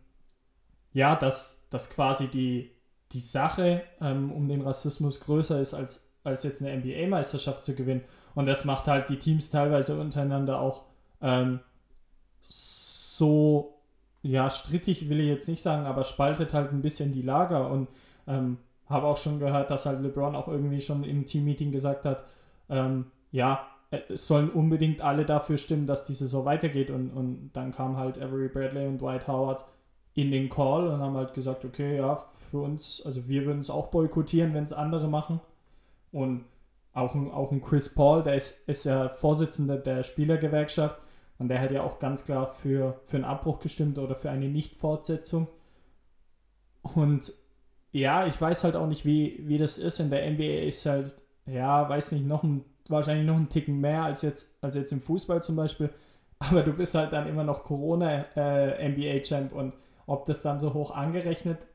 ja, 0.94 1.16
dass, 1.16 1.68
dass 1.72 1.90
quasi 1.90 2.28
die, 2.28 2.70
die 3.12 3.20
Sache 3.20 3.82
ähm, 4.00 4.32
um 4.32 4.48
den 4.48 4.62
Rassismus 4.62 5.20
größer 5.20 5.60
ist, 5.60 5.74
als, 5.74 6.08
als 6.24 6.44
jetzt 6.44 6.62
eine 6.62 6.78
NBA-Meisterschaft 6.78 7.66
zu 7.66 7.74
gewinnen. 7.74 8.04
Und 8.36 8.46
das 8.46 8.66
macht 8.66 8.86
halt 8.86 9.10
die 9.10 9.18
Teams 9.18 9.50
teilweise 9.50 10.00
untereinander 10.00 10.62
auch 10.62 10.84
ähm, 11.24 11.60
so, 12.48 13.80
ja, 14.22 14.52
strittig 14.52 15.10
will 15.10 15.22
ich 15.22 15.28
jetzt 15.28 15.48
nicht 15.48 15.64
sagen, 15.64 15.88
aber 15.88 16.04
spaltet 16.04 16.54
halt 16.54 16.72
ein 16.72 16.84
bisschen 16.84 17.12
die 17.12 17.24
Lager. 17.24 17.72
Und 17.72 17.88
ähm, 18.28 18.60
habe 18.88 19.08
auch 19.08 19.18
schon 19.18 19.40
gehört, 19.40 19.72
dass 19.72 19.88
halt 19.88 20.04
LeBron 20.04 20.36
auch 20.36 20.48
irgendwie 20.48 20.82
schon 20.82 21.04
im 21.04 21.26
Team-Meeting 21.26 21.72
gesagt 21.72 22.06
hat, 22.06 22.26
ähm, 22.70 23.08
ja, 23.32 23.66
es 23.92 24.28
sollen 24.28 24.50
unbedingt 24.50 25.02
alle 25.02 25.26
dafür 25.26 25.58
stimmen, 25.58 25.88
dass 25.88 26.06
die 26.06 26.14
Saison 26.14 26.46
weitergeht. 26.46 26.92
Und, 26.92 27.12
und 27.12 27.52
dann 27.54 27.72
kam 27.74 27.98
halt 27.98 28.22
Avery 28.22 28.48
Bradley 28.48 28.88
und 28.88 29.02
Dwight 29.02 29.28
Howard 29.28 29.66
in 30.14 30.32
den 30.32 30.50
Call 30.50 30.88
und 30.88 31.00
haben 31.00 31.16
halt 31.16 31.34
gesagt, 31.34 31.66
okay, 31.66 31.98
ja, 31.98 32.16
für 32.16 32.60
uns, 32.60 33.02
also 33.06 33.28
wir 33.28 33.46
würden 33.46 33.60
es 33.60 33.70
auch 33.70 33.88
boykottieren, 33.88 34.54
wenn 34.54 34.64
es 34.64 34.74
andere 34.74 35.08
machen. 35.08 35.40
Und 36.12 36.46
auch 36.94 37.16
ein, 37.16 37.32
auch 37.32 37.52
ein 37.52 37.62
Chris 37.62 37.94
Paul, 37.94 38.24
der 38.24 38.36
ist, 38.36 38.68
ist 38.68 38.84
ja 38.86 39.10
Vorsitzender 39.10 39.78
der 39.78 40.04
Spielergewerkschaft 40.04 41.00
und 41.38 41.48
der 41.48 41.62
hat 41.62 41.72
ja 41.72 41.84
auch 41.84 42.00
ganz 42.00 42.26
klar 42.26 42.48
für, 42.48 43.00
für 43.06 43.18
einen 43.18 43.26
Abbruch 43.26 43.60
gestimmt 43.60 43.98
oder 43.98 44.16
für 44.16 44.30
eine 44.30 44.50
Nichtfortsetzung. 44.50 45.48
Und 46.82 47.32
ja, 47.92 48.28
ich 48.28 48.40
weiß 48.40 48.64
halt 48.64 48.76
auch 48.76 48.88
nicht, 48.88 49.06
wie, 49.06 49.42
wie 49.48 49.58
das 49.58 49.78
ist. 49.78 50.00
In 50.00 50.10
der 50.10 50.30
NBA 50.30 50.68
ist 50.68 50.86
halt, 50.86 51.14
ja, 51.46 51.88
weiß 51.88 52.12
nicht, 52.12 52.28
noch 52.28 52.44
ein, 52.44 52.66
wahrscheinlich 52.90 53.26
noch 53.26 53.38
ein 53.38 53.50
Ticken 53.50 53.80
mehr 53.80 54.04
als 54.04 54.22
jetzt, 54.22 54.58
als 54.62 54.76
jetzt 54.76 54.92
im 54.92 55.02
Fußball 55.02 55.42
zum 55.44 55.56
Beispiel. 55.56 55.90
Aber 56.40 56.64
du 56.64 56.74
bist 56.74 56.96
halt 56.96 57.14
dann 57.14 57.28
immer 57.28 57.44
noch 57.44 57.64
Corona-NBA-Champ 57.64 59.52
äh, 59.52 59.56
und 59.56 59.74
ob 60.06 60.26
das 60.26 60.42
dann 60.42 60.60
so 60.60 60.74
hoch 60.74 60.92
angerechnet, 60.92 61.66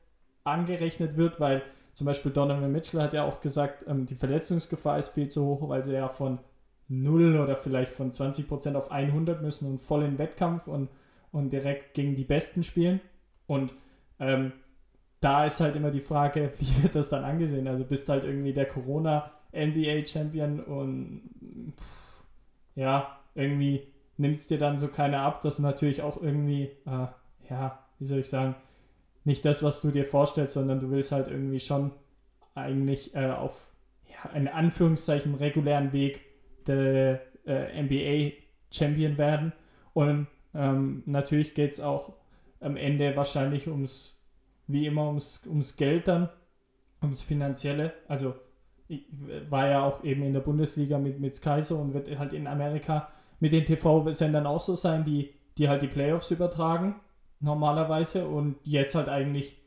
angerechnet 0.43 1.17
wird, 1.17 1.39
weil 1.39 1.61
zum 1.93 2.05
Beispiel 2.05 2.31
Donovan 2.31 2.71
Mitchell 2.71 3.01
hat 3.01 3.13
ja 3.13 3.23
auch 3.23 3.39
gesagt, 3.41 3.85
ähm, 3.87 4.05
die 4.05 4.15
Verletzungsgefahr 4.15 4.99
ist 4.99 5.09
viel 5.09 5.29
zu 5.29 5.45
hoch, 5.45 5.69
weil 5.69 5.83
sie 5.83 5.93
ja 5.93 6.09
von 6.09 6.39
0 6.89 7.39
oder 7.39 7.55
vielleicht 7.55 7.93
von 7.93 8.11
20% 8.11 8.75
auf 8.75 8.91
100 8.91 9.41
müssen 9.41 9.67
und 9.69 9.81
voll 9.81 10.03
in 10.03 10.17
Wettkampf 10.17 10.67
und, 10.67 10.89
und 11.31 11.51
direkt 11.51 11.93
gegen 11.93 12.15
die 12.15 12.25
Besten 12.25 12.63
spielen. 12.63 12.99
Und 13.47 13.73
ähm, 14.19 14.51
da 15.19 15.45
ist 15.45 15.61
halt 15.61 15.75
immer 15.75 15.91
die 15.91 16.01
Frage, 16.01 16.51
wie 16.59 16.83
wird 16.83 16.95
das 16.95 17.09
dann 17.09 17.23
angesehen? 17.23 17.67
Also 17.67 17.85
bist 17.85 18.09
halt 18.09 18.23
irgendwie 18.23 18.53
der 18.53 18.65
Corona 18.65 19.31
NBA 19.55 20.05
Champion 20.05 20.59
und 20.59 21.21
pff, 21.77 22.23
ja, 22.75 23.19
irgendwie 23.33 23.87
nimmt 24.17 24.37
es 24.37 24.47
dir 24.47 24.57
dann 24.57 24.77
so 24.77 24.87
keiner 24.87 25.21
ab. 25.21 25.41
Das 25.41 25.55
ist 25.55 25.59
natürlich 25.59 26.01
auch 26.01 26.21
irgendwie, 26.21 26.71
äh, 26.85 27.07
ja, 27.49 27.79
wie 27.99 28.05
soll 28.05 28.19
ich 28.19 28.29
sagen, 28.29 28.55
nicht 29.23 29.43
das, 29.45 29.63
was 29.63 29.81
du 29.81 29.91
dir 29.91 30.05
vorstellst, 30.05 30.53
sondern 30.53 30.79
du 30.79 30.91
willst 30.91 31.11
halt 31.11 31.27
irgendwie 31.27 31.59
schon 31.59 31.91
eigentlich 32.53 33.15
äh, 33.15 33.29
auf 33.29 33.67
ja, 34.07 34.29
einen 34.31 34.47
Anführungszeichen 34.47 35.35
regulären 35.35 35.93
Weg 35.93 36.21
der 36.67 37.21
äh, 37.45 37.81
NBA 37.81 38.35
Champion 38.71 39.17
werden. 39.17 39.53
Und 39.93 40.27
ähm, 40.53 41.03
natürlich 41.05 41.53
geht 41.53 41.73
es 41.73 41.79
auch 41.79 42.13
am 42.59 42.77
Ende 42.77 43.15
wahrscheinlich 43.15 43.67
ums, 43.67 44.17
wie 44.67 44.85
immer, 44.85 45.07
ums, 45.07 45.45
ums 45.47 45.75
Geld 45.77 46.07
dann, 46.07 46.29
ums 47.01 47.21
Finanzielle. 47.21 47.93
Also 48.07 48.35
war 49.49 49.67
ja 49.67 49.83
auch 49.83 50.03
eben 50.03 50.23
in 50.23 50.33
der 50.33 50.41
Bundesliga 50.41 50.97
mit, 50.97 51.19
mit 51.19 51.41
Kaiser 51.41 51.79
und 51.79 51.93
wird 51.93 52.17
halt 52.17 52.33
in 52.33 52.47
Amerika 52.47 53.09
mit 53.39 53.51
den 53.51 53.65
TV-Sendern 53.65 54.45
auch 54.45 54.59
so 54.59 54.75
sein, 54.75 55.05
die, 55.05 55.33
die 55.57 55.67
halt 55.69 55.81
die 55.81 55.87
Playoffs 55.87 56.31
übertragen, 56.31 56.95
normalerweise, 57.39 58.27
und 58.27 58.57
jetzt 58.63 58.95
halt 58.95 59.09
eigentlich, 59.09 59.57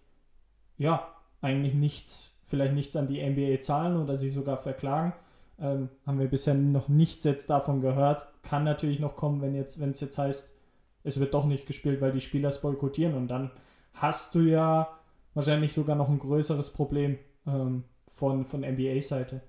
ja, 0.77 1.07
eigentlich 1.41 1.75
nichts, 1.75 2.41
vielleicht 2.45 2.75
nichts 2.75 2.97
an 2.97 3.09
die 3.09 3.23
NBA 3.23 3.61
zahlen 3.61 3.97
oder 3.97 4.17
sie 4.17 4.29
sogar 4.29 4.57
verklagen. 4.57 5.13
Ähm, 5.61 5.89
haben 6.07 6.19
wir 6.21 6.29
bisher 6.29 6.55
noch 6.55 6.89
nichts 6.89 7.25
jetzt 7.25 7.51
davon 7.51 7.81
gehört. 7.81 8.27
Kann 8.43 8.65
natürlich 8.65 9.01
noch 9.01 9.17
kommen, 9.17 9.43
wenn 9.43 9.55
jetzt, 9.55 9.81
wenn 9.81 9.91
es 9.91 10.01
jetzt 10.01 10.19
heißt, 10.19 10.51
es 11.05 11.21
wird 11.21 11.35
doch 11.35 11.45
nicht 11.45 11.67
gespielt, 11.67 12.01
weil 12.01 12.13
die 12.13 12.21
Spieler 12.21 12.49
es 12.49 12.61
boykottieren 12.61 13.15
und 13.15 13.29
dann 13.29 13.51
hast 13.95 14.35
du 14.35 14.41
ja 14.41 14.89
wahrscheinlich 15.35 15.73
sogar 15.73 15.97
noch 15.97 16.09
ein 16.09 16.19
größeres 16.19 16.73
Problem 16.73 17.19
ähm, 17.47 17.85
von, 18.19 18.45
von 18.45 18.61
NBA-Seite. 18.61 19.41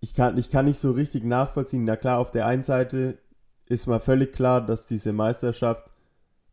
Ich 0.00 0.14
kann, 0.14 0.36
ich 0.36 0.50
kann 0.50 0.66
nicht 0.66 0.78
so 0.78 0.92
richtig 0.92 1.24
nachvollziehen. 1.24 1.84
Na 1.84 1.96
klar, 1.96 2.18
auf 2.18 2.30
der 2.30 2.46
einen 2.46 2.62
Seite 2.62 3.18
ist 3.66 3.86
mal 3.86 4.00
völlig 4.00 4.32
klar, 4.32 4.64
dass 4.64 4.86
diese 4.86 5.12
Meisterschaft 5.12 5.90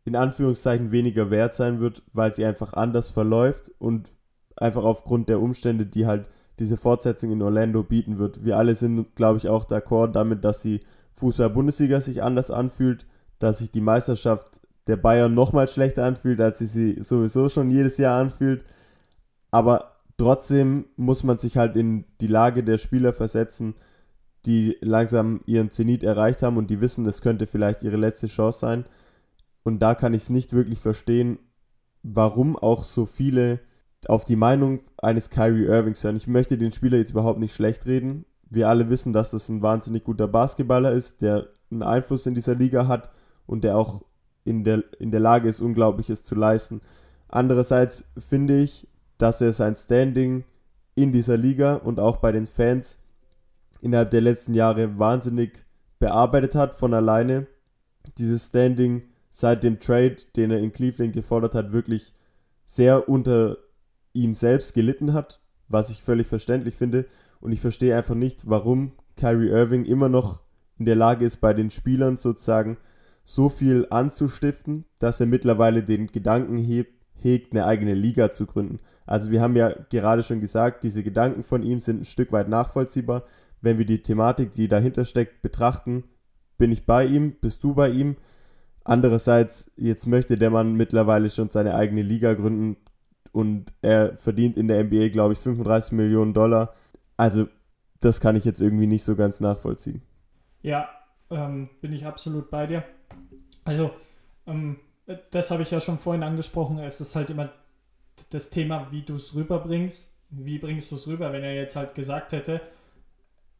in 0.04 0.16
Anführungszeichen 0.16 0.92
weniger 0.92 1.30
wert 1.30 1.54
sein 1.54 1.80
wird, 1.80 2.02
weil 2.12 2.34
sie 2.34 2.44
einfach 2.44 2.74
anders 2.74 3.10
verläuft 3.10 3.70
und 3.78 4.10
einfach 4.56 4.84
aufgrund 4.84 5.28
der 5.28 5.40
Umstände, 5.40 5.86
die 5.86 6.06
halt 6.06 6.28
diese 6.58 6.76
Fortsetzung 6.76 7.32
in 7.32 7.42
Orlando 7.42 7.82
bieten 7.82 8.18
wird. 8.18 8.44
Wir 8.44 8.56
alle 8.56 8.76
sind, 8.76 9.16
glaube 9.16 9.38
ich, 9.38 9.48
auch 9.48 9.64
d'accord 9.64 10.12
damit, 10.12 10.44
dass 10.44 10.62
die 10.62 10.80
Fußball-Bundesliga 11.14 12.00
sich 12.00 12.22
anders 12.22 12.50
anfühlt, 12.50 13.06
dass 13.38 13.58
sich 13.58 13.70
die 13.70 13.80
Meisterschaft 13.80 14.60
der 14.86 14.96
Bayern 14.96 15.34
nochmal 15.34 15.66
schlechter 15.66 16.04
anfühlt, 16.04 16.40
als 16.40 16.58
sie 16.58 16.66
sie 16.66 17.02
sowieso 17.02 17.48
schon 17.48 17.70
jedes 17.70 17.98
Jahr 17.98 18.20
anfühlt. 18.20 18.64
Aber 19.50 19.93
trotzdem 20.16 20.86
muss 20.96 21.24
man 21.24 21.38
sich 21.38 21.56
halt 21.56 21.76
in 21.76 22.04
die 22.20 22.26
Lage 22.26 22.62
der 22.62 22.78
Spieler 22.78 23.12
versetzen, 23.12 23.74
die 24.46 24.76
langsam 24.80 25.40
ihren 25.46 25.70
Zenit 25.70 26.02
erreicht 26.02 26.42
haben 26.42 26.56
und 26.56 26.70
die 26.70 26.80
wissen, 26.80 27.06
es 27.06 27.22
könnte 27.22 27.46
vielleicht 27.46 27.82
ihre 27.82 27.96
letzte 27.96 28.26
Chance 28.26 28.58
sein. 28.58 28.84
Und 29.62 29.80
da 29.80 29.94
kann 29.94 30.12
ich 30.12 30.22
es 30.22 30.30
nicht 30.30 30.52
wirklich 30.52 30.78
verstehen, 30.78 31.38
warum 32.02 32.56
auch 32.56 32.84
so 32.84 33.06
viele 33.06 33.60
auf 34.06 34.24
die 34.24 34.36
Meinung 34.36 34.80
eines 34.98 35.30
Kyrie 35.30 35.64
Irvings 35.64 36.04
hören. 36.04 36.16
Ich 36.16 36.26
möchte 36.26 36.58
den 36.58 36.72
Spieler 36.72 36.98
jetzt 36.98 37.12
überhaupt 37.12 37.40
nicht 37.40 37.54
schlecht 37.54 37.86
reden. 37.86 38.26
Wir 38.50 38.68
alle 38.68 38.90
wissen, 38.90 39.14
dass 39.14 39.30
das 39.30 39.48
ein 39.48 39.62
wahnsinnig 39.62 40.04
guter 40.04 40.28
Basketballer 40.28 40.92
ist, 40.92 41.22
der 41.22 41.48
einen 41.70 41.82
Einfluss 41.82 42.26
in 42.26 42.34
dieser 42.34 42.54
Liga 42.54 42.86
hat 42.86 43.10
und 43.46 43.64
der 43.64 43.78
auch 43.78 44.02
in 44.44 44.62
der, 44.62 44.84
in 45.00 45.10
der 45.10 45.20
Lage 45.20 45.48
ist, 45.48 45.62
Unglaubliches 45.62 46.22
zu 46.22 46.34
leisten. 46.34 46.82
Andererseits 47.28 48.04
finde 48.18 48.58
ich, 48.58 48.86
dass 49.18 49.40
er 49.40 49.52
sein 49.52 49.76
Standing 49.76 50.44
in 50.94 51.12
dieser 51.12 51.36
Liga 51.36 51.74
und 51.74 52.00
auch 52.00 52.18
bei 52.18 52.32
den 52.32 52.46
Fans 52.46 52.98
innerhalb 53.80 54.10
der 54.10 54.20
letzten 54.20 54.54
Jahre 54.54 54.98
wahnsinnig 54.98 55.64
bearbeitet 55.98 56.54
hat 56.54 56.74
von 56.74 56.94
alleine. 56.94 57.46
Dieses 58.18 58.46
Standing 58.46 59.04
seit 59.30 59.64
dem 59.64 59.80
Trade, 59.80 60.16
den 60.36 60.50
er 60.50 60.60
in 60.60 60.72
Cleveland 60.72 61.12
gefordert 61.12 61.54
hat, 61.54 61.72
wirklich 61.72 62.14
sehr 62.66 63.08
unter 63.08 63.58
ihm 64.12 64.34
selbst 64.34 64.74
gelitten 64.74 65.12
hat, 65.12 65.40
was 65.68 65.90
ich 65.90 66.02
völlig 66.02 66.26
verständlich 66.26 66.76
finde. 66.76 67.06
Und 67.40 67.52
ich 67.52 67.60
verstehe 67.60 67.96
einfach 67.96 68.14
nicht, 68.14 68.48
warum 68.48 68.92
Kyrie 69.16 69.50
Irving 69.50 69.84
immer 69.84 70.08
noch 70.08 70.42
in 70.78 70.86
der 70.86 70.96
Lage 70.96 71.24
ist, 71.24 71.38
bei 71.38 71.52
den 71.52 71.70
Spielern 71.70 72.16
sozusagen 72.16 72.78
so 73.24 73.48
viel 73.48 73.86
anzustiften, 73.90 74.84
dass 74.98 75.20
er 75.20 75.26
mittlerweile 75.26 75.82
den 75.82 76.08
Gedanken 76.08 76.58
hebt, 76.58 76.92
hegt, 77.14 77.52
eine 77.52 77.64
eigene 77.64 77.94
Liga 77.94 78.30
zu 78.30 78.46
gründen. 78.46 78.80
Also 79.06 79.30
wir 79.30 79.40
haben 79.40 79.56
ja 79.56 79.74
gerade 79.90 80.22
schon 80.22 80.40
gesagt, 80.40 80.84
diese 80.84 81.02
Gedanken 81.02 81.42
von 81.42 81.62
ihm 81.62 81.80
sind 81.80 82.00
ein 82.00 82.04
Stück 82.04 82.32
weit 82.32 82.48
nachvollziehbar. 82.48 83.24
Wenn 83.60 83.78
wir 83.78 83.84
die 83.84 84.02
Thematik, 84.02 84.52
die 84.52 84.68
dahinter 84.68 85.04
steckt, 85.04 85.42
betrachten, 85.42 86.04
bin 86.58 86.72
ich 86.72 86.86
bei 86.86 87.04
ihm, 87.04 87.32
bist 87.40 87.64
du 87.64 87.74
bei 87.74 87.90
ihm. 87.90 88.16
Andererseits, 88.84 89.72
jetzt 89.76 90.06
möchte 90.06 90.36
der 90.36 90.50
Mann 90.50 90.74
mittlerweile 90.74 91.30
schon 91.30 91.50
seine 91.50 91.74
eigene 91.74 92.02
Liga 92.02 92.34
gründen 92.34 92.76
und 93.32 93.72
er 93.82 94.16
verdient 94.16 94.56
in 94.56 94.68
der 94.68 94.84
NBA, 94.84 95.08
glaube 95.08 95.32
ich, 95.32 95.38
35 95.38 95.92
Millionen 95.92 96.34
Dollar. 96.34 96.74
Also, 97.16 97.48
das 98.00 98.20
kann 98.20 98.36
ich 98.36 98.44
jetzt 98.44 98.60
irgendwie 98.60 98.86
nicht 98.86 99.02
so 99.02 99.16
ganz 99.16 99.40
nachvollziehen. 99.40 100.02
Ja, 100.62 100.88
ähm, 101.30 101.70
bin 101.80 101.92
ich 101.92 102.06
absolut 102.06 102.50
bei 102.50 102.66
dir. 102.66 102.84
Also, 103.64 103.90
ähm, 104.46 104.76
das 105.30 105.50
habe 105.50 105.62
ich 105.62 105.70
ja 105.70 105.80
schon 105.80 105.98
vorhin 105.98 106.22
angesprochen. 106.22 106.78
Es 106.78 107.00
ist 107.00 107.16
halt 107.16 107.30
immer 107.30 107.50
das 108.34 108.50
Thema, 108.50 108.88
wie 108.90 109.02
du 109.02 109.14
es 109.14 109.34
rüberbringst. 109.34 110.12
Wie 110.30 110.58
bringst 110.58 110.90
du 110.90 110.96
es 110.96 111.06
rüber, 111.06 111.32
wenn 111.32 111.44
er 111.44 111.54
jetzt 111.54 111.76
halt 111.76 111.94
gesagt 111.94 112.32
hätte, 112.32 112.60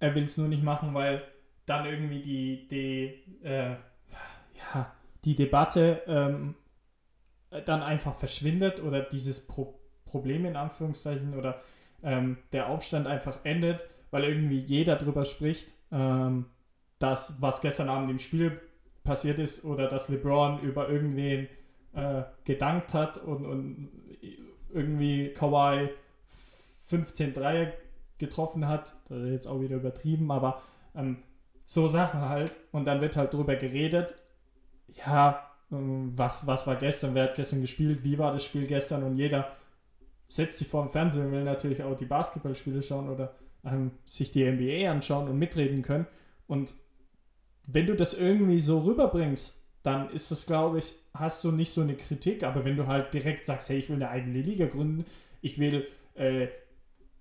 er 0.01 0.15
will 0.17 0.25
es 0.25 0.37
nur 0.37 0.49
nicht 0.49 0.65
machen, 0.65 0.93
weil 0.93 1.23
dann 1.67 1.87
irgendwie 1.87 2.21
die, 2.21 2.69
die, 2.69 3.45
äh, 3.47 3.77
ja, 4.57 4.93
die 5.25 5.37
Debatte 5.37 6.03
ähm, 6.09 6.57
dann 7.65 7.83
einfach 7.83 8.17
verschwindet 8.17 8.83
oder 8.83 9.03
dieses 9.03 9.47
Pro 9.47 9.79
Problem 10.05 10.45
in 10.45 10.55
Anführungszeichen 10.55 11.37
oder 11.37 11.61
ähm, 12.05 12.39
der 12.53 12.69
Aufstand 12.69 13.09
einfach 13.09 13.45
endet, 13.45 13.85
weil 14.13 14.23
irgendwie 14.23 14.61
jeder 14.61 14.95
drüber 14.95 15.25
spricht, 15.25 15.73
ähm, 15.91 16.47
dass 17.01 17.43
was 17.43 17.61
gestern 17.61 17.89
Abend 17.89 18.11
im 18.11 18.21
Spiel 18.21 18.61
passiert 19.03 19.41
ist 19.41 19.65
oder 19.65 19.89
dass 19.89 20.09
LeBron 20.09 20.61
über 20.61 20.89
irgendwen 20.89 21.49
äh, 21.95 22.23
gedankt 22.45 22.95
hat 22.95 23.19
und, 23.19 23.45
und 23.45 23.89
irgendwie 24.75 25.33
Kawhi 25.33 25.89
15 26.87 27.33
Dreier 27.33 27.73
getroffen 28.19 28.69
hat. 28.69 28.95
Das 29.09 29.19
ist 29.19 29.31
jetzt 29.31 29.47
auch 29.47 29.61
wieder 29.61 29.77
übertrieben, 29.77 30.31
aber 30.31 30.63
ähm, 30.95 31.19
so 31.67 31.89
Sachen 31.89 32.29
halt. 32.29 32.55
Und 32.73 32.85
dann 32.85 33.01
wird 33.01 33.17
halt 33.17 33.33
drüber 33.33 33.57
geredet. 33.57 34.15
Ja, 35.07 35.51
ähm, 35.73 36.13
was, 36.17 36.47
was 36.47 36.67
war 36.67 36.77
gestern? 36.77 37.15
Wer 37.15 37.25
hat 37.25 37.37
gestern 37.37 37.61
gespielt? 37.61 38.05
Wie 38.05 38.19
war 38.19 38.33
das 38.33 38.45
Spiel 38.45 38.67
gestern? 38.67 39.03
Und 39.03 39.17
jeder 39.17 39.53
setzt 40.29 40.59
sich 40.59 40.69
vor 40.69 40.83
dem 40.83 40.91
Fernsehen 40.91 41.27
und 41.27 41.33
will 41.33 41.45
natürlich 41.45 41.83
auch 41.83 41.97
die 41.97 42.07
Basketballspiele 42.07 42.83
schauen 42.83 43.09
oder 43.09 43.35
ähm, 43.65 43.93
sich 44.07 44.31
die 44.31 44.45
NBA 44.45 44.91
anschauen 44.91 45.29
und 45.29 45.39
mitreden 45.39 45.83
können. 45.83 46.07
Und 46.47 46.75
wenn 47.67 47.87
du 47.87 47.95
das 47.95 48.15
irgendwie 48.15 48.61
so 48.61 48.81
rüberbringst, 48.81 49.64
dann 49.85 50.11
ist 50.11 50.31
das, 50.31 50.47
glaube 50.47 50.79
ich, 50.79 50.95
hast 51.13 51.45
du 51.45 51.53
nicht 51.53 51.71
so 51.71 51.83
eine 51.83 51.95
Kritik. 51.95 52.43
Aber 52.43 52.65
wenn 52.65 52.77
du 52.77 52.87
halt 52.87 53.15
direkt 53.15 53.47
sagst, 53.47 53.69
hey, 53.69 53.79
ich 53.79 53.89
will 53.89 53.97
eine 53.97 54.09
eigene 54.09 54.41
Liga 54.41 54.67
gründen, 54.67 55.05
ich 55.43 55.59
will, 55.59 55.87
äh, 56.15 56.49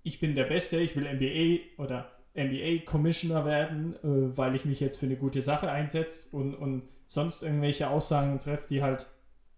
ich 0.02 0.18
bin 0.18 0.34
der 0.34 0.44
Beste, 0.44 0.78
ich 0.78 0.96
will 0.96 1.04
NBA 1.04 1.82
oder 1.82 2.10
NBA 2.34 2.84
Commissioner 2.86 3.44
werden, 3.44 3.94
äh, 3.96 4.36
weil 4.36 4.54
ich 4.54 4.64
mich 4.64 4.80
jetzt 4.80 4.98
für 4.98 5.06
eine 5.06 5.16
gute 5.16 5.42
Sache 5.42 5.70
einsetze 5.70 6.28
und, 6.32 6.54
und 6.54 6.82
sonst 7.06 7.42
irgendwelche 7.42 7.88
Aussagen 7.90 8.40
treffe, 8.40 8.66
die 8.68 8.82
halt, 8.82 9.06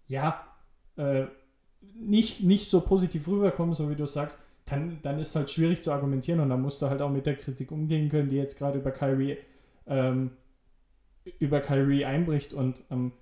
ja, 0.09 0.45
äh, 0.97 1.27
nicht, 1.95 2.43
nicht 2.43 2.69
so 2.69 2.81
positiv 2.81 3.29
rüberkommen, 3.29 3.75
so 3.75 3.89
wie 3.89 3.95
du 3.95 4.07
sagst, 4.07 4.37
dann, 4.65 4.99
dann 5.03 5.21
ist 5.21 5.37
halt 5.37 5.49
schwierig 5.49 5.81
zu 5.81 5.93
argumentieren 5.93 6.41
und 6.41 6.49
dann 6.49 6.61
musst 6.61 6.83
du 6.83 6.91
halt 6.91 7.01
auch 7.01 7.11
mit 7.11 7.25
der 7.25 7.37
Kritik 7.37 7.71
umgehen 7.71 8.09
können, 8.09 8.31
die 8.31 8.37
jetzt 8.37 8.59
gerade 8.59 8.79
über 8.79 8.91
Kyrie 8.91 9.39
ähm, 9.87 10.33
über 11.39 11.61
Kyrie 11.61 12.05
einbricht 12.05 12.53
und 12.53 12.83
ähm, 12.91 13.13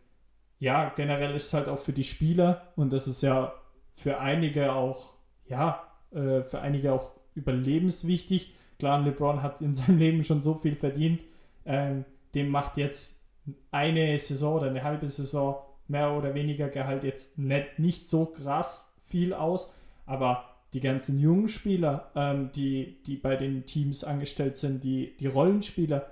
ja, 0.59 0.93
generell 0.97 1.35
ist 1.35 1.47
es 1.47 1.55
halt 1.55 1.69
auch 1.69 1.79
für 1.79 1.93
die 1.93 2.05
Spieler 2.05 2.73
und 2.77 2.93
das 2.93 3.07
ist 3.07 3.23
ja 3.23 3.53
für 3.93 4.19
einige 4.19 4.73
auch, 4.73 5.15
ja, 5.47 5.83
äh, 6.13 6.43
für 6.43 6.61
einige 6.61 6.93
auch 6.93 7.13
überlebenswichtig. 7.35 8.55
Klar, 8.79 9.03
LeBron 9.03 9.43
hat 9.43 9.61
in 9.61 9.75
seinem 9.75 9.99
Leben 9.99 10.25
schon 10.25 10.43
so 10.43 10.55
viel 10.55 10.77
verdient, 10.77 11.21
ähm, 11.65 12.05
dem 12.35 12.49
macht 12.49 12.77
jetzt 12.77 13.25
eine 13.71 14.19
Saison 14.19 14.57
oder 14.57 14.69
eine 14.69 14.83
halbe 14.83 15.07
Saison 15.07 15.57
mehr 15.87 16.13
oder 16.13 16.35
weniger 16.35 16.69
Gehalt 16.69 17.05
jetzt 17.05 17.39
nicht, 17.39 17.79
nicht 17.79 18.09
so 18.09 18.27
krass 18.27 18.97
viel 19.09 19.35
aus, 19.35 19.75
aber 20.07 20.45
die 20.73 20.81
ganzen 20.81 21.21
jungen 21.21 21.49
Spieler, 21.49 22.11
ähm, 22.17 22.51
die, 22.55 23.03
die 23.07 23.17
bei 23.17 23.37
den 23.37 23.65
Teams 23.65 24.03
angestellt 24.03 24.57
sind, 24.57 24.83
die, 24.83 25.17
die 25.19 25.27
Rollenspieler, 25.27 26.11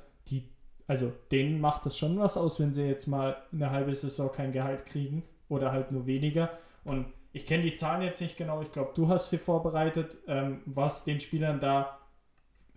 also 0.92 1.10
denen 1.30 1.58
macht 1.58 1.86
es 1.86 1.96
schon 1.96 2.18
was 2.18 2.36
aus, 2.36 2.60
wenn 2.60 2.74
sie 2.74 2.82
jetzt 2.82 3.06
mal 3.06 3.38
eine 3.50 3.70
halbe 3.70 3.94
Saison 3.94 4.30
kein 4.30 4.52
Gehalt 4.52 4.84
kriegen 4.84 5.22
oder 5.48 5.72
halt 5.72 5.90
nur 5.90 6.04
weniger. 6.04 6.50
Und 6.84 7.06
ich 7.32 7.46
kenne 7.46 7.62
die 7.62 7.74
Zahlen 7.74 8.02
jetzt 8.02 8.20
nicht 8.20 8.36
genau, 8.36 8.60
ich 8.60 8.70
glaube, 8.72 8.92
du 8.94 9.08
hast 9.08 9.30
sie 9.30 9.38
vorbereitet, 9.38 10.18
ähm, 10.26 10.60
was 10.66 11.04
den 11.04 11.20
Spielern 11.20 11.60
da 11.60 11.98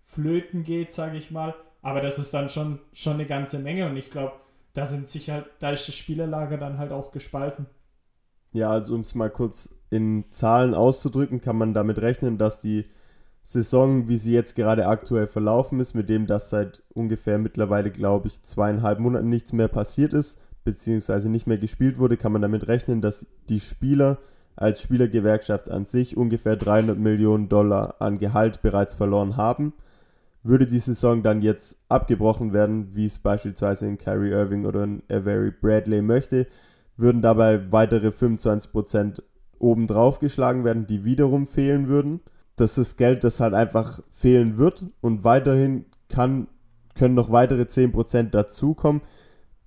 flöten 0.05 0.63
geht, 0.63 0.93
sage 0.93 1.17
ich 1.17 1.29
mal. 1.29 1.55
Aber 1.81 1.99
das 1.99 2.17
ist 2.17 2.33
dann 2.33 2.47
schon, 2.47 2.79
schon 2.93 3.15
eine 3.15 3.25
ganze 3.25 3.59
Menge 3.59 3.85
und 3.85 3.97
ich 3.97 4.09
glaube, 4.11 4.31
da 4.73 4.85
sind 4.85 5.09
sich 5.09 5.29
halt, 5.29 5.47
da 5.59 5.71
ist 5.71 5.89
das 5.89 5.95
Spielerlager 5.95 6.55
dann 6.55 6.77
halt 6.77 6.93
auch 6.93 7.11
gespalten. 7.11 7.65
Ja, 8.53 8.69
also 8.69 8.95
um 8.95 9.01
es 9.01 9.13
mal 9.13 9.29
kurz 9.29 9.75
in 9.89 10.31
Zahlen 10.31 10.73
auszudrücken, 10.73 11.41
kann 11.41 11.57
man 11.57 11.73
damit 11.73 11.99
rechnen, 11.99 12.37
dass 12.37 12.61
die 12.61 12.85
Saison, 13.47 14.07
wie 14.07 14.17
sie 14.17 14.33
jetzt 14.33 14.55
gerade 14.55 14.87
aktuell 14.87 15.27
verlaufen 15.27 15.79
ist, 15.79 15.93
mit 15.93 16.09
dem, 16.09 16.25
dass 16.25 16.49
seit 16.49 16.81
ungefähr 16.95 17.37
mittlerweile, 17.37 17.91
glaube 17.91 18.27
ich, 18.27 18.41
zweieinhalb 18.41 18.99
Monaten 18.99 19.29
nichts 19.29 19.53
mehr 19.53 19.67
passiert 19.67 20.13
ist, 20.13 20.39
beziehungsweise 20.63 21.29
nicht 21.29 21.45
mehr 21.45 21.59
gespielt 21.59 21.99
wurde, 21.99 22.17
kann 22.17 22.31
man 22.31 22.41
damit 22.41 22.67
rechnen, 22.67 23.01
dass 23.01 23.27
die 23.47 23.59
Spieler 23.59 24.17
als 24.55 24.81
Spielergewerkschaft 24.81 25.69
an 25.69 25.85
sich 25.85 26.17
ungefähr 26.17 26.55
300 26.55 26.97
Millionen 26.97 27.47
Dollar 27.47 27.97
an 27.99 28.17
Gehalt 28.17 28.63
bereits 28.63 28.95
verloren 28.95 29.37
haben. 29.37 29.73
Würde 30.41 30.65
die 30.65 30.79
Saison 30.79 31.21
dann 31.21 31.43
jetzt 31.43 31.77
abgebrochen 31.87 32.51
werden, 32.51 32.95
wie 32.95 33.05
es 33.05 33.19
beispielsweise 33.19 33.85
in 33.85 33.99
Kyrie 33.99 34.31
Irving 34.31 34.65
oder 34.65 34.83
in 34.85 35.03
Avery 35.11 35.51
Bradley 35.51 36.01
möchte, 36.01 36.47
würden 36.97 37.21
dabei 37.21 37.71
weitere 37.71 38.07
25% 38.07 39.21
obendrauf 39.59 40.17
geschlagen 40.17 40.63
werden, 40.63 40.87
die 40.87 41.05
wiederum 41.05 41.45
fehlen 41.45 41.87
würden. 41.87 42.21
Das 42.55 42.77
ist 42.77 42.97
Geld, 42.97 43.23
das 43.23 43.39
halt 43.39 43.53
einfach 43.53 44.01
fehlen 44.09 44.57
wird 44.57 44.85
und 45.01 45.23
weiterhin 45.23 45.85
kann, 46.07 46.47
können 46.93 47.15
noch 47.15 47.31
weitere 47.31 47.63
10% 47.63 48.29
dazukommen, 48.29 49.01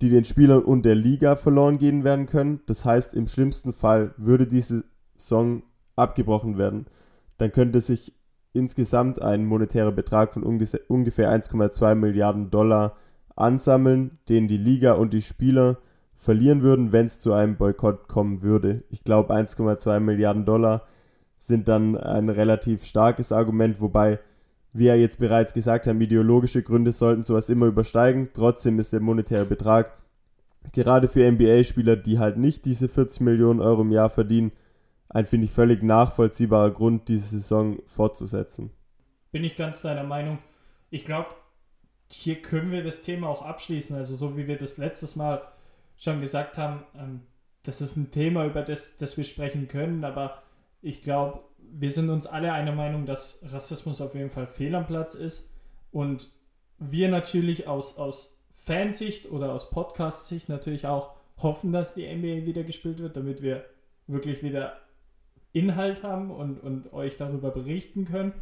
die 0.01 0.09
den 0.09 0.25
Spielern 0.25 0.63
und 0.63 0.85
der 0.85 0.95
Liga 0.95 1.37
verloren 1.37 1.79
gehen 1.79 2.05
werden 2.05 2.27
können. 2.27 2.61
Das 2.67 2.85
heißt, 2.85 3.15
im 3.15 3.27
schlimmsten 3.27 3.73
Fall 3.73 4.15
würde 4.17 4.47
diese 4.47 4.85
Saison 5.17 5.63
abgebrochen 5.97 6.57
werden. 6.57 6.87
Dann 7.37 7.53
könnte 7.53 7.81
sich 7.81 8.15
insgesamt 8.53 9.21
ein 9.21 9.45
monetärer 9.45 9.93
Betrag 9.93 10.33
von 10.33 10.43
ungefähr 10.43 11.31
1,2 11.31 11.95
Milliarden 11.95 12.51
Dollar 12.51 12.97
ansammeln, 13.37 14.19
den 14.29 14.49
die 14.49 14.57
Liga 14.57 14.95
und 14.95 15.13
die 15.13 15.23
Spieler 15.23 15.79
verlieren 16.17 16.63
würden, 16.63 16.91
wenn 16.91 17.07
es 17.07 17.21
zu 17.21 17.33
einem 17.33 17.57
Boykott 17.57 18.09
kommen 18.09 18.43
würde. 18.43 18.83
Ich 18.91 19.05
glaube, 19.05 19.35
1,2 19.35 20.01
Milliarden 20.01 20.45
Dollar 20.45 20.87
sind 21.39 21.69
dann 21.69 21.97
ein 21.97 22.29
relativ 22.29 22.85
starkes 22.85 23.33
Argument, 23.33 23.81
wobei 23.81 24.19
wir 24.73 24.99
jetzt 24.99 25.19
bereits 25.19 25.55
gesagt 25.55 25.87
haben, 25.87 26.01
ideologische 26.01 26.63
Gründe 26.63 26.93
sollten 26.93 27.25
sowas 27.25 27.49
immer 27.49 27.67
übersteigen. 27.67 28.29
Trotzdem 28.33 28.79
ist 28.79 28.93
der 28.93 29.01
monetäre 29.01 29.47
Betrag 29.47 29.97
gerade 30.73 31.09
für 31.09 31.31
NBA-Spieler, 31.31 31.97
die 31.97 32.19
halt 32.19 32.37
nicht 32.37 32.65
diese 32.65 32.89
40 32.89 33.21
Millionen 33.23 33.61
Euro 33.61 33.83
im 33.83 33.93
Jahr 33.93 34.11
verdienen, 34.11 34.53
ein, 35.09 35.25
finde 35.25 35.47
ich, 35.47 35.53
völlig 35.53 35.83
nachvollziehbarer 35.83 36.71
Grund, 36.71 37.09
diese 37.09 37.29
Saison 37.29 37.79
fortzusetzen. 37.87 38.71
Bin 39.33 39.45
ich 39.45 39.57
ganz 39.57 39.81
deiner 39.81 40.05
Meinung. 40.05 40.39
Ich 40.91 41.05
glaube, 41.05 41.29
hier 42.09 42.43
können 42.43 42.71
wir 42.71 42.83
das 42.83 43.03
Thema 43.03 43.29
auch 43.29 43.43
abschließen. 43.43 43.97
Also 43.97 44.17
so 44.17 44.37
wie 44.37 44.47
wir 44.47 44.59
das 44.59 44.77
letztes 44.77 45.17
Mal 45.17 45.43
schon 45.97 46.21
gesagt 46.21 46.59
haben, 46.59 46.85
ähm, 46.99 47.21
das 47.63 47.81
ist 47.81 47.97
ein 47.97 48.11
Thema, 48.11 48.47
über 48.47 48.63
das, 48.63 48.97
das 48.97 49.17
wir 49.17 49.25
sprechen 49.25 49.69
können, 49.69 50.05
aber 50.05 50.43
ich 50.83 51.03
glaube, 51.03 51.41
wir 51.59 51.91
sind 51.91 52.11
uns 52.11 52.27
alle 52.27 52.53
einer 52.53 52.73
Meinung, 52.73 53.07
dass 53.07 53.41
Rassismus 53.47 54.01
auf 54.01 54.15
jeden 54.15 54.31
Fall 54.31 54.47
fehl 54.47 54.75
am 54.75 54.87
Platz 54.87 55.15
ist 55.15 55.51
und 55.91 56.31
wir 56.79 57.09
natürlich 57.09 57.67
aus, 57.67 57.99
aus 57.99 58.39
Fansicht 58.51 59.31
oder 59.31 59.53
aus 59.53 59.71
Podcast-Sicht 59.71 60.49
natürlich 60.49 60.87
auch 60.87 61.15
hoffen, 61.39 61.73
dass 61.73 61.95
die 61.95 62.07
NBA 62.07 62.47
wieder 62.47 62.65
gespielt 62.65 62.99
wird, 62.99 63.17
damit 63.17 63.43
wir 63.43 63.65
wirklich 64.07 64.43
wieder 64.43 64.79
Inhalt 65.53 66.03
haben 66.03 66.31
und, 66.31 66.61
und 66.61 66.93
euch 66.93 67.17
darüber 67.17 67.51
berichten 67.51 68.05
können. 68.05 68.33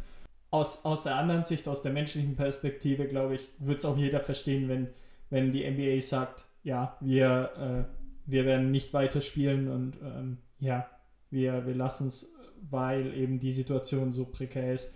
Aus, 0.49 0.85
aus 0.85 1.03
der 1.03 1.15
anderen 1.15 1.43
Sicht, 1.43 1.67
aus 1.67 1.81
der 1.81 1.91
menschlichen 1.91 2.35
Perspektive, 2.35 3.07
glaube 3.07 3.35
ich, 3.35 3.49
wird 3.59 3.79
es 3.79 3.85
auch 3.85 3.97
jeder 3.97 4.19
verstehen, 4.19 4.69
wenn, 4.69 4.87
wenn 5.29 5.51
die 5.51 5.69
NBA 5.69 6.01
sagt, 6.01 6.45
ja, 6.63 6.97
wir, 7.01 7.87
äh, 7.87 8.29
wir 8.29 8.45
werden 8.45 8.71
nicht 8.71 8.93
weiterspielen 8.93 9.67
und 9.67 9.97
ähm, 10.01 10.37
ja, 10.59 10.89
wir, 11.29 11.65
wir 11.65 11.75
lassen 11.75 12.07
es, 12.07 12.33
weil 12.69 13.13
eben 13.15 13.39
die 13.39 13.51
Situation 13.51 14.13
so 14.13 14.25
prekär 14.25 14.73
ist. 14.73 14.93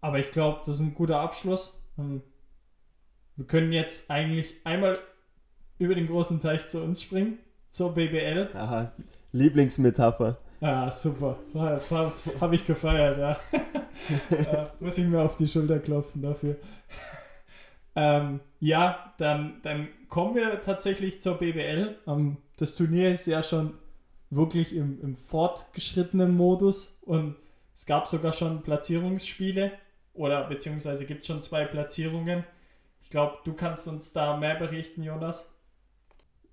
Aber 0.00 0.18
ich 0.18 0.32
glaube, 0.32 0.60
das 0.60 0.76
ist 0.76 0.80
ein 0.80 0.94
guter 0.94 1.20
Abschluss. 1.20 1.82
Ähm, 1.98 2.22
wir 3.36 3.46
können 3.46 3.72
jetzt 3.72 4.10
eigentlich 4.10 4.54
einmal 4.64 4.98
über 5.78 5.94
den 5.94 6.08
großen 6.08 6.40
Teich 6.40 6.68
zu 6.68 6.82
uns 6.82 7.02
springen, 7.02 7.38
zur 7.70 7.94
BBL. 7.94 8.50
Aha, 8.54 8.92
Lieblingsmetapher. 9.32 10.36
Ja, 10.60 10.90
super. 10.90 11.38
Habe 12.40 12.54
ich 12.54 12.66
gefeiert, 12.66 13.18
ja. 13.18 13.38
äh, 14.30 14.66
muss 14.80 14.98
ich 14.98 15.06
mir 15.06 15.20
auf 15.20 15.36
die 15.36 15.46
Schulter 15.46 15.78
klopfen 15.78 16.22
dafür. 16.22 16.56
Ähm, 17.94 18.40
ja, 18.60 19.14
dann, 19.18 19.60
dann 19.62 19.88
kommen 20.08 20.34
wir 20.34 20.60
tatsächlich 20.62 21.20
zur 21.20 21.38
BBL. 21.38 21.96
Ähm, 22.06 22.38
das 22.56 22.74
Turnier 22.74 23.12
ist 23.12 23.26
ja 23.26 23.42
schon 23.42 23.74
wirklich 24.30 24.74
im, 24.74 25.00
im 25.00 25.16
fortgeschrittenen 25.16 26.36
Modus 26.36 26.98
und 27.02 27.36
es 27.74 27.86
gab 27.86 28.08
sogar 28.08 28.32
schon 28.32 28.62
Platzierungsspiele 28.62 29.72
oder 30.12 30.48
beziehungsweise 30.48 31.04
gibt 31.04 31.22
es 31.22 31.28
schon 31.28 31.42
zwei 31.42 31.64
Platzierungen. 31.64 32.44
Ich 33.02 33.10
glaube, 33.10 33.38
du 33.44 33.52
kannst 33.52 33.86
uns 33.86 34.12
da 34.12 34.36
mehr 34.36 34.56
berichten, 34.56 35.02
Jonas. 35.02 35.50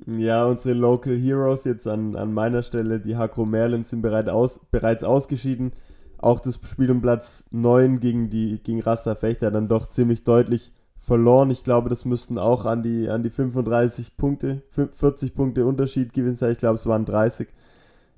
Ja, 0.06 0.46
unsere 0.46 0.74
Local 0.74 1.16
Heroes 1.18 1.64
jetzt 1.64 1.88
an, 1.88 2.16
an 2.16 2.34
meiner 2.34 2.64
Stelle, 2.64 3.00
die 3.00 3.16
Hakro 3.16 3.46
Merlin, 3.46 3.86
sind 3.86 4.02
bereit 4.02 4.30
aus, 4.30 4.60
bereits 4.72 5.04
ausgeschieden. 5.04 5.74
Auch 6.18 6.40
das 6.40 6.56
Spiel 6.56 6.92
um 6.92 7.02
Platz 7.02 7.46
9 7.52 8.00
gegen, 8.00 8.30
die, 8.30 8.62
gegen 8.62 8.82
Rasta 8.82 9.16
Fechter 9.16 9.52
dann 9.52 9.68
doch 9.68 9.88
ziemlich 9.88 10.24
deutlich 10.24 10.74
verloren. 10.98 11.50
Ich 11.50 11.64
glaube, 11.64 11.90
das 11.90 12.04
müssten 12.04 12.38
auch 12.38 12.66
an 12.66 12.84
die, 12.84 13.10
an 13.10 13.24
die 13.24 13.30
35 13.30 14.18
Punkte, 14.18 14.64
40 14.70 15.34
Punkte 15.34 15.66
Unterschied 15.66 16.14
gewesen 16.14 16.36
sein. 16.36 16.52
Ich 16.52 16.58
glaube, 16.58 16.76
es 16.76 16.88
waren 16.88 17.06
30. 17.06 17.48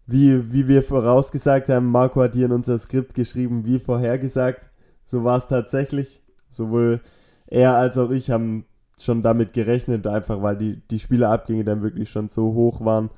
Wie, 0.07 0.53
wie 0.53 0.69
wir 0.69 0.83
vorausgesagt 0.83 1.67
haben, 1.67 1.91
Marco 1.91 2.21
hat 2.21 2.33
hier 2.33 2.45
in 2.45 2.53
unser 2.53 2.79
Skript 2.79 3.13
geschrieben, 3.13 3.65
wie 3.65 3.77
vorhergesagt. 3.77 4.69
So 5.03 5.25
war 5.25 5.37
es 5.37 5.47
tatsächlich. 5.47 6.23
Sowohl 6.49 7.01
er 7.45 7.75
als 7.75 7.97
auch 7.97 8.09
ich 8.09 8.31
haben 8.31 8.65
schon 8.99 9.21
damit 9.21 9.51
gerechnet, 9.51 10.07
einfach 10.07 10.41
weil 10.41 10.57
die, 10.57 10.81
die 10.87 10.99
Spielerabgänge 10.99 11.65
dann 11.65 11.81
wirklich 11.81 12.09
schon 12.09 12.29
so 12.29 12.53
hoch 12.53 12.83
waren, 12.83 13.09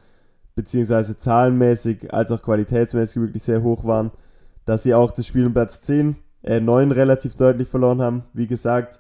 beziehungsweise 0.56 1.16
zahlenmäßig 1.16 2.14
als 2.14 2.32
auch 2.32 2.42
qualitätsmäßig 2.42 3.22
wirklich 3.22 3.44
sehr 3.44 3.62
hoch 3.62 3.86
waren, 3.86 4.12
dass 4.66 4.84
sie 4.84 4.94
auch 4.96 5.12
das 5.12 5.28
Spiel 5.28 5.46
um 5.46 5.54
Platz 5.54 5.82
10, 5.82 6.16
äh 6.44 6.60
9 6.60 6.92
relativ 6.92 7.36
deutlich 7.36 7.68
verloren 7.68 8.02
haben. 8.02 8.24
Wie 8.34 8.48
gesagt, 8.48 9.00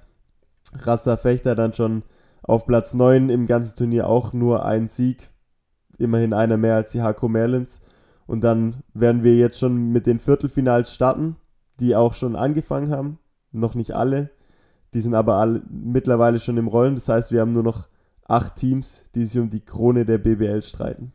Rasta 0.73 1.17
Fechter 1.17 1.55
dann 1.55 1.73
schon 1.73 2.03
auf 2.43 2.65
Platz 2.65 2.93
9 2.93 3.29
im 3.29 3.45
ganzen 3.45 3.75
Turnier 3.75 4.07
auch 4.07 4.31
nur 4.31 4.63
ein 4.65 4.89
Sieg. 4.89 5.31
Immerhin 5.99 6.33
einer 6.33 6.57
mehr 6.57 6.75
als 6.75 6.91
die 6.91 7.01
Hakro 7.01 7.27
Merlins. 7.27 7.81
Und 8.27 8.41
dann 8.41 8.83
werden 8.93 9.23
wir 9.23 9.35
jetzt 9.35 9.59
schon 9.59 9.91
mit 9.91 10.05
den 10.05 10.19
Viertelfinals 10.19 10.93
starten, 10.93 11.35
die 11.79 11.95
auch 11.95 12.13
schon 12.13 12.35
angefangen 12.35 12.91
haben. 12.91 13.19
Noch 13.51 13.75
nicht 13.75 13.91
alle. 13.91 14.29
Die 14.93 15.01
sind 15.01 15.13
aber 15.13 15.35
alle 15.35 15.61
mittlerweile 15.69 16.39
schon 16.39 16.57
im 16.57 16.67
Rollen. 16.67 16.95
Das 16.95 17.09
heißt, 17.09 17.31
wir 17.31 17.41
haben 17.41 17.53
nur 17.53 17.63
noch 17.63 17.87
acht 18.27 18.55
Teams, 18.55 19.09
die 19.15 19.25
sich 19.25 19.41
um 19.41 19.49
die 19.49 19.63
Krone 19.63 20.05
der 20.05 20.19
BBL 20.19 20.61
streiten. 20.61 21.11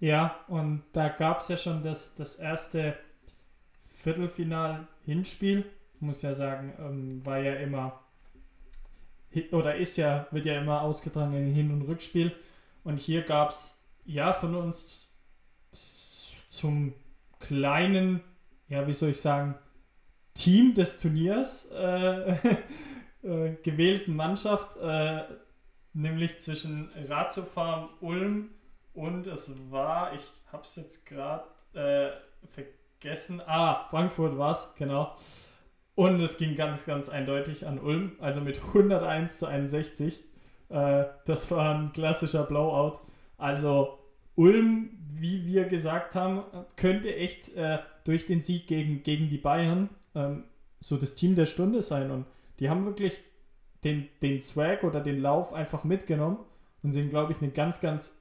Ja, 0.00 0.36
und 0.48 0.82
da 0.92 1.08
gab 1.08 1.40
es 1.40 1.48
ja 1.48 1.56
schon 1.56 1.82
das, 1.82 2.14
das 2.14 2.36
erste 2.36 2.94
Viertelfinal-Hinspiel. 4.02 5.64
Muss 6.00 6.22
ja 6.22 6.34
sagen, 6.34 6.74
ähm, 6.78 7.24
war 7.24 7.38
ja 7.38 7.54
immer 7.54 8.00
oder 9.52 9.76
ist 9.76 9.96
ja, 9.96 10.26
wird 10.30 10.46
ja 10.46 10.60
immer 10.60 10.82
ausgetragen 10.82 11.34
in 11.34 11.52
Hin- 11.52 11.72
und 11.72 11.82
Rückspiel. 11.82 12.32
Und 12.84 12.98
hier 12.98 13.22
gab 13.22 13.50
es 13.50 13.82
ja 14.04 14.32
von 14.32 14.54
uns 14.54 15.18
zum 16.48 16.94
kleinen, 17.40 18.20
ja, 18.68 18.86
wie 18.86 18.92
soll 18.92 19.10
ich 19.10 19.20
sagen, 19.20 19.56
Team 20.34 20.74
des 20.74 21.00
Turniers 21.00 21.70
äh, 21.72 22.36
äh, 23.22 23.56
gewählten 23.62 24.14
Mannschaft, 24.14 24.76
äh, 24.76 25.22
nämlich 25.92 26.40
zwischen 26.40 26.90
Ratiofarm 27.08 27.88
Ulm 28.00 28.50
und 28.92 29.26
es 29.26 29.70
war, 29.70 30.12
ich 30.14 30.22
habe 30.52 30.64
es 30.64 30.76
jetzt 30.76 31.06
gerade 31.06 31.44
äh, 31.72 32.10
vergessen, 32.48 33.40
ah, 33.46 33.86
Frankfurt 33.90 34.38
war 34.38 34.52
es, 34.52 34.68
genau. 34.76 35.14
Und 35.94 36.20
es 36.20 36.38
ging 36.38 36.56
ganz, 36.56 36.84
ganz 36.86 37.08
eindeutig 37.08 37.66
an 37.66 37.78
Ulm, 37.78 38.16
also 38.20 38.40
mit 38.40 38.60
101 38.60 39.38
zu 39.38 39.46
61. 39.46 40.24
Äh, 40.68 41.04
das 41.26 41.50
war 41.50 41.74
ein 41.74 41.92
klassischer 41.92 42.44
Blowout. 42.44 43.00
Also 43.36 43.98
Ulm, 44.36 44.90
wie 45.08 45.46
wir 45.46 45.64
gesagt 45.64 46.14
haben, 46.14 46.42
könnte 46.76 47.14
echt 47.14 47.54
äh, 47.54 47.78
durch 48.04 48.26
den 48.26 48.40
Sieg 48.40 48.66
gegen, 48.66 49.02
gegen 49.02 49.28
die 49.28 49.38
Bayern 49.38 49.88
ähm, 50.14 50.44
so 50.80 50.96
das 50.96 51.14
Team 51.14 51.34
der 51.34 51.46
Stunde 51.46 51.82
sein. 51.82 52.10
Und 52.10 52.26
die 52.58 52.68
haben 52.68 52.84
wirklich 52.84 53.22
den, 53.84 54.08
den 54.22 54.40
Swag 54.40 54.82
oder 54.82 55.00
den 55.00 55.20
Lauf 55.20 55.52
einfach 55.52 55.84
mitgenommen 55.84 56.38
und 56.82 56.92
sind, 56.92 57.10
glaube 57.10 57.32
ich, 57.32 57.40
eine 57.40 57.50
ganz, 57.50 57.80
ganz, 57.80 58.20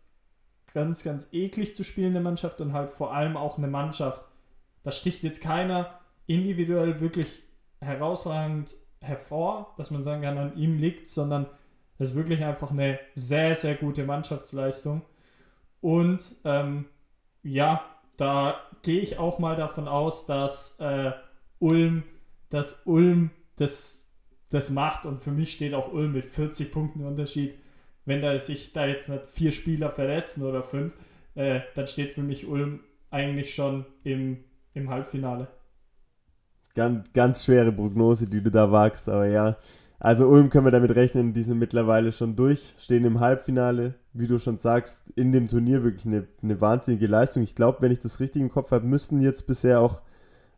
ganz, 0.73 1.03
ganz 1.03 1.27
eklig 1.31 1.75
zu 1.75 1.83
spielende 1.83 2.19
Mannschaft 2.19 2.61
und 2.61 2.73
halt 2.73 2.89
vor 2.89 3.13
allem 3.13 3.37
auch 3.37 3.57
eine 3.57 3.67
Mannschaft. 3.67 4.21
Da 4.83 4.91
sticht 4.91 5.23
jetzt 5.23 5.41
keiner 5.41 5.99
individuell 6.27 6.99
wirklich 6.99 7.43
herausragend 7.81 8.75
hervor, 9.01 9.73
dass 9.77 9.91
man 9.91 10.03
sagen 10.03 10.21
kann, 10.21 10.37
an 10.37 10.57
ihm 10.57 10.77
liegt, 10.77 11.09
sondern 11.09 11.47
Das 11.97 12.09
ist 12.09 12.15
wirklich 12.15 12.43
einfach 12.43 12.71
eine 12.71 12.99
sehr, 13.15 13.55
sehr 13.55 13.75
gute 13.75 14.03
Mannschaftsleistung. 14.05 15.03
Und 15.81 16.35
ähm, 16.43 16.85
ja, 17.43 17.83
da 18.17 18.55
gehe 18.81 19.01
ich 19.01 19.17
auch 19.17 19.39
mal 19.39 19.55
davon 19.55 19.87
aus, 19.87 20.25
dass 20.25 20.79
äh, 20.79 21.11
Ulm, 21.59 22.03
dass 22.49 22.81
Ulm 22.85 23.31
das, 23.57 24.07
das 24.49 24.69
macht 24.69 25.05
und 25.05 25.21
für 25.21 25.31
mich 25.31 25.53
steht 25.53 25.73
auch 25.73 25.91
Ulm 25.91 26.13
mit 26.13 26.25
40 26.25 26.71
Punkten 26.71 27.05
Unterschied. 27.05 27.55
Wenn 28.05 28.21
da 28.21 28.37
sich 28.39 28.73
da 28.73 28.85
jetzt 28.85 29.09
nicht 29.09 29.25
vier 29.31 29.51
Spieler 29.51 29.91
verletzen 29.91 30.43
oder 30.43 30.63
fünf, 30.63 30.93
äh, 31.35 31.61
dann 31.75 31.87
steht 31.87 32.13
für 32.13 32.23
mich 32.23 32.47
Ulm 32.47 32.81
eigentlich 33.09 33.53
schon 33.53 33.85
im, 34.03 34.43
im 34.73 34.89
Halbfinale. 34.89 35.47
Ganz, 36.75 37.13
ganz 37.13 37.45
schwere 37.45 37.71
Prognose, 37.71 38.27
die 38.29 38.41
du 38.41 38.49
da 38.49 38.71
wagst, 38.71 39.07
aber 39.07 39.27
ja. 39.27 39.57
Also 40.03 40.27
Ulm 40.27 40.49
können 40.49 40.65
wir 40.65 40.71
damit 40.71 40.93
rechnen, 40.97 41.31
die 41.31 41.43
sind 41.43 41.59
mittlerweile 41.59 42.11
schon 42.11 42.35
durch, 42.35 42.75
stehen 42.77 43.05
im 43.05 43.21
Halbfinale, 43.21 43.93
wie 44.11 44.27
du 44.27 44.37
schon 44.37 44.57
sagst, 44.57 45.11
in 45.15 45.31
dem 45.31 45.47
Turnier 45.47 45.81
wirklich 45.85 46.05
eine, 46.05 46.27
eine 46.43 46.59
wahnsinnige 46.59 47.07
Leistung. 47.07 47.41
Ich 47.41 47.55
glaube, 47.55 47.77
wenn 47.79 47.93
ich 47.93 47.99
das 47.99 48.19
richtig 48.19 48.41
im 48.41 48.49
Kopf 48.49 48.71
habe, 48.71 48.85
müssten 48.85 49.21
jetzt 49.21 49.47
bisher 49.47 49.79
auch 49.79 50.01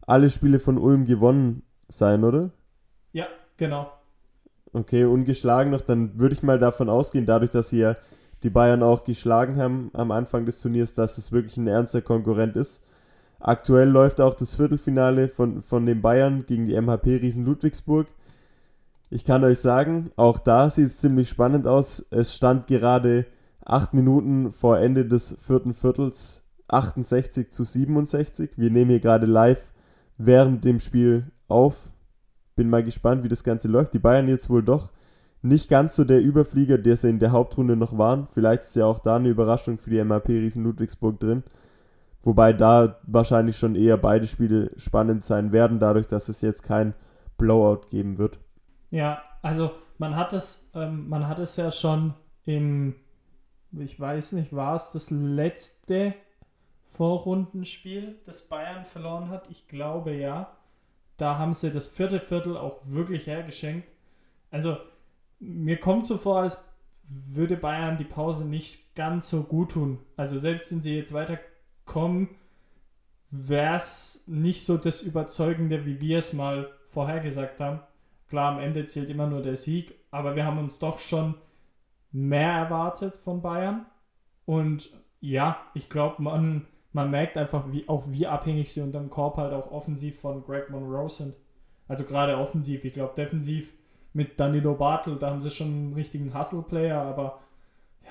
alle 0.08 0.31
Spiele 0.31 0.60
von 0.60 0.79
Ulm 0.79 1.05
gewonnen 1.05 1.62
sein, 1.88 2.23
oder? 2.23 2.49
Ja, 3.13 3.27
genau. 3.58 3.91
Okay, 4.73 5.05
ungeschlagen 5.05 5.71
noch, 5.71 5.81
dann 5.81 6.19
würde 6.19 6.34
ich 6.34 6.41
mal 6.41 6.58
davon 6.58 6.89
ausgehen, 6.89 7.27
dadurch, 7.27 7.51
dass 7.51 7.69
sie 7.69 7.81
ja 7.81 7.95
die 8.41 8.49
Bayern 8.49 8.81
auch 8.81 9.03
geschlagen 9.03 9.58
haben 9.58 9.91
am 9.93 10.10
Anfang 10.10 10.47
des 10.47 10.60
Turniers, 10.60 10.95
dass 10.95 11.19
es 11.19 11.31
wirklich 11.31 11.58
ein 11.58 11.67
ernster 11.67 12.01
Konkurrent 12.01 12.55
ist. 12.55 12.84
Aktuell 13.39 13.89
läuft 13.89 14.21
auch 14.21 14.34
das 14.34 14.55
Viertelfinale 14.55 15.29
von, 15.29 15.62
von 15.62 15.86
den 15.86 16.01
Bayern 16.01 16.47
gegen 16.47 16.65
die 16.65 16.73
MHP 16.81 17.21
Riesen 17.21 17.45
Ludwigsburg. 17.45 18.08
Ich 19.10 19.24
kann 19.24 19.44
euch 19.44 19.60
sagen, 19.60 20.12
auch 20.15 20.39
da 20.39 20.70
sieht 20.70 20.88
es 20.88 20.98
ziemlich 20.98 21.30
spannend 21.30 21.68
aus. 21.68 22.06
Es 22.10 22.36
stand 22.36 22.68
gerade 22.68 23.26
acht 23.63 23.94
Minuten 23.94 24.52
vor 24.52 24.80
Ende 24.80 25.06
des 25.06 25.36
vierten 25.39 25.74
Viertels 25.74 26.44
68 26.68 27.52
zu 27.52 27.63
67. 27.63 28.52
Wir 28.58 28.72
nehmen 28.72 28.89
hier 28.89 29.00
gerade 29.00 29.28
live 29.28 29.74
während 30.18 30.65
dem 30.65 30.80
Spiel 30.80 31.32
auf. 31.48 31.91
Bin 32.56 32.70
mal 32.70 32.84
gespannt, 32.84 33.24
wie 33.24 33.30
das 33.30 33.44
Ganze 33.44 33.68
läuft. 33.68 33.94
Die 33.94 34.00
Bayern 34.00 34.28
jetzt 34.28 34.50
wohl 34.50 34.63
doch 34.63 34.91
nicht 35.44 35.70
ganz 35.70 35.96
so 35.96 36.04
der 36.04 36.24
Überflieger, 36.24 36.80
der 36.80 36.98
sie 36.98 37.10
in 37.10 37.20
der 37.20 37.32
Hauptrunde 37.32 37.76
noch 37.76 37.98
waren. 38.00 38.28
Vielleicht 38.32 38.63
ist 38.63 38.76
ja 38.76 38.86
auch 38.86 39.00
da 39.00 39.18
eine 39.18 39.30
Überraschung 39.30 39.78
für 39.78 39.91
die 39.91 40.04
MAP 40.04 40.30
Riesen 40.30 40.63
Ludwigsburg 40.63 41.20
drin. 41.20 41.44
Wobei 42.24 42.54
da 42.54 43.00
wahrscheinlich 43.06 43.56
schon 43.56 43.76
eher 43.76 43.98
beide 43.98 44.26
Spiele 44.26 44.72
spannend 44.78 45.24
sein 45.24 45.52
werden, 45.52 45.80
dadurch, 45.80 46.08
dass 46.08 46.28
es 46.28 46.41
jetzt 46.41 46.63
kein 46.63 46.96
Blowout 47.38 47.82
geben 47.91 48.18
wird. 48.18 48.39
Ja, 48.95 49.21
also 49.41 49.71
man 49.97 50.15
hat 50.15 50.31
es, 50.31 50.71
ähm, 50.73 51.10
man 51.10 51.27
hat 51.27 51.38
es 51.39 51.58
ja 51.58 51.69
schon 51.69 52.13
im, 52.45 52.95
ich 53.77 53.99
weiß 53.99 54.31
nicht, 54.31 54.55
war 54.55 54.73
es 54.77 54.91
das 54.91 55.10
letzte 55.10 56.13
Vorrundenspiel, 56.93 58.15
das 58.25 58.47
Bayern 58.47 58.86
verloren 58.86 59.27
hat? 59.27 59.49
Ich 59.49 59.67
glaube 59.67 60.15
ja. 60.15 60.55
Da 61.17 61.38
haben 61.38 61.53
sie 61.53 61.71
das 61.71 61.88
vierte 61.88 62.21
Viertel 62.21 62.55
auch 62.55 62.79
wirklich 62.86 63.27
hergeschenkt. 63.27 63.86
Also 64.49 64.77
mir 65.41 65.77
kommt 65.77 66.08
so 66.08 66.17
vor, 66.17 66.39
als 66.39 66.63
würde 67.03 67.58
Bayern 67.58 67.97
die 67.97 68.05
Pause 68.05 68.45
nicht 68.45 68.95
ganz 68.95 69.29
so 69.29 69.43
gut 69.43 69.71
tun. 69.71 69.99
Also 70.15 70.39
selbst 70.39 70.71
wenn 70.71 70.81
sie 70.81 70.95
jetzt 70.95 71.12
weiterkommen, 71.12 72.29
wäre 73.29 73.75
es 73.75 74.23
nicht 74.25 74.63
so 74.63 74.77
das 74.77 75.01
Überzeugende, 75.01 75.86
wie 75.86 75.99
wir 75.99 76.19
es 76.19 76.31
mal 76.31 76.69
vorhergesagt 76.93 77.60
haben. 77.60 77.81
Klar, 78.29 78.53
am 78.53 78.59
Ende 78.59 78.85
zählt 78.85 79.09
immer 79.09 79.27
nur 79.27 79.41
der 79.41 79.57
Sieg, 79.57 79.95
aber 80.11 80.35
wir 80.35 80.45
haben 80.45 80.57
uns 80.57 80.79
doch 80.79 80.99
schon 80.99 81.35
mehr 82.11 82.51
erwartet 82.51 83.17
von 83.17 83.41
Bayern. 83.41 83.85
Und 84.45 84.89
ja, 85.19 85.57
ich 85.73 85.89
glaube, 85.89 86.21
man, 86.21 86.67
man 86.91 87.11
merkt 87.11 87.38
einfach, 87.38 87.71
wie, 87.71 87.88
auch 87.89 88.03
wie 88.07 88.27
abhängig 88.27 88.73
sie 88.73 88.81
unterm 88.81 89.09
Korb 89.09 89.38
halt 89.38 89.53
auch 89.53 89.71
offensiv 89.71 90.19
von 90.19 90.43
Greg 90.43 90.69
Monroe 90.69 91.09
sind. 91.09 91.35
Also 91.88 92.03
gerade 92.03 92.38
offensiv. 92.38 92.85
Ich 92.85 92.93
glaube, 92.93 93.13
defensiv 93.15 93.73
mit 94.13 94.39
Danilo 94.39 94.75
Bartel, 94.75 95.17
da 95.17 95.29
haben 95.29 95.41
sie 95.41 95.51
schon 95.51 95.67
einen 95.67 95.93
richtigen 95.93 96.38
Hustle-Player, 96.38 97.01
aber 97.01 97.39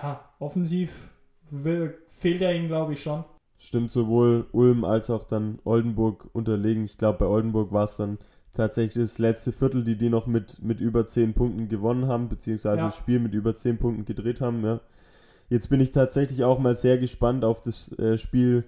ja, 0.03 0.21
offensiv 0.39 1.09
will, 1.51 1.99
fehlt 2.09 2.43
er 2.43 2.55
ihnen, 2.55 2.69
glaube 2.69 2.93
ich, 2.93 3.03
schon. 3.03 3.25
Stimmt 3.57 3.91
sowohl 3.91 4.47
Ulm 4.53 4.85
als 4.85 5.09
auch 5.09 5.25
dann 5.25 5.61
Oldenburg 5.65 6.29
unterlegen. 6.33 6.85
Ich 6.85 6.99
glaube, 6.99 7.19
bei 7.21 7.27
Oldenburg 7.27 7.73
war 7.73 7.85
es 7.85 7.97
dann 7.97 8.19
tatsächlich 8.55 9.05
das 9.05 9.19
letzte 9.19 9.53
Viertel, 9.53 9.85
die 9.85 9.97
die 9.97 10.09
noch 10.09 10.27
mit, 10.27 10.63
mit 10.63 10.81
über 10.81 11.07
10 11.07 11.35
Punkten 11.35 11.69
gewonnen 11.69 12.07
haben, 12.07 12.29
beziehungsweise 12.29 12.79
ja. 12.79 12.87
das 12.87 12.97
Spiel 12.97 13.21
mit 13.21 13.35
über 13.35 13.55
10 13.55 13.79
Punkten 13.79 14.05
gedreht 14.05 14.41
haben. 14.41 14.65
Ja. 14.65 14.81
Jetzt 15.49 15.69
bin 15.69 15.81
ich 15.81 15.91
tatsächlich 15.93 16.45
auch 16.45 16.59
mal 16.59 16.75
sehr 16.75 16.99
gespannt 16.99 17.45
auf 17.45 17.61
das 17.61 17.93
äh, 17.99 18.17
Spiel 18.17 18.65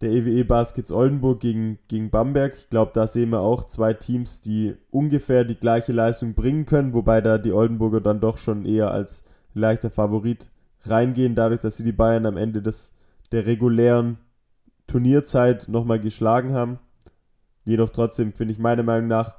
der 0.00 0.10
EWE 0.10 0.44
Baskets 0.44 0.92
Oldenburg 0.92 1.40
gegen, 1.40 1.78
gegen 1.88 2.10
Bamberg. 2.10 2.54
Ich 2.56 2.68
glaube, 2.68 2.90
da 2.94 3.06
sehen 3.06 3.30
wir 3.30 3.40
auch 3.40 3.64
zwei 3.64 3.94
Teams, 3.94 4.40
die 4.40 4.74
ungefähr 4.90 5.44
die 5.44 5.54
gleiche 5.54 5.92
Leistung 5.92 6.34
bringen 6.34 6.66
können, 6.66 6.92
wobei 6.92 7.20
da 7.20 7.38
die 7.38 7.52
Oldenburger 7.52 8.00
dann 8.00 8.20
doch 8.20 8.38
schon 8.38 8.66
eher 8.66 8.90
als 8.90 9.24
leichter 9.54 9.90
Favorit 9.90 10.50
reingehen, 10.82 11.34
dadurch, 11.34 11.60
dass 11.60 11.78
sie 11.78 11.84
die 11.84 11.92
Bayern 11.92 12.26
am 12.26 12.36
Ende 12.36 12.62
des, 12.62 12.92
der 13.32 13.46
regulären 13.46 14.18
Turnierzeit 14.86 15.66
nochmal 15.68 15.98
geschlagen 15.98 16.52
haben. 16.52 16.78
Jedoch 17.66 17.90
trotzdem 17.90 18.32
finde 18.32 18.52
ich 18.52 18.58
meiner 18.58 18.84
Meinung 18.84 19.08
nach 19.08 19.36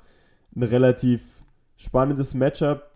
ein 0.55 0.63
relativ 0.63 1.21
spannendes 1.77 2.35
Matchup. 2.35 2.91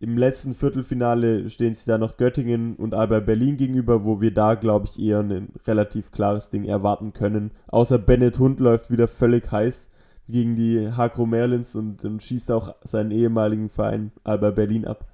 Im 0.00 0.16
letzten 0.16 0.54
Viertelfinale 0.54 1.50
stehen 1.50 1.74
sich 1.74 1.84
da 1.84 1.98
noch 1.98 2.16
Göttingen 2.16 2.76
und 2.76 2.94
Alba 2.94 3.20
Berlin 3.20 3.58
gegenüber, 3.58 4.04
wo 4.04 4.22
wir 4.22 4.32
da, 4.32 4.54
glaube 4.54 4.86
ich, 4.86 4.98
eher 4.98 5.20
ein 5.20 5.50
relativ 5.66 6.10
klares 6.10 6.48
Ding 6.48 6.64
erwarten 6.64 7.12
können. 7.12 7.50
Außer 7.66 7.98
Bennett 7.98 8.38
Hund 8.38 8.58
läuft 8.60 8.90
wieder 8.90 9.06
völlig 9.06 9.52
heiß 9.52 9.90
gegen 10.28 10.54
die 10.56 10.90
Hakro 10.90 11.26
Merlins 11.26 11.76
und, 11.76 12.02
und 12.02 12.22
schießt 12.22 12.50
auch 12.50 12.74
seinen 12.82 13.10
ehemaligen 13.10 13.68
Verein 13.68 14.12
Alba 14.24 14.50
Berlin 14.50 14.86
ab. 14.86 15.04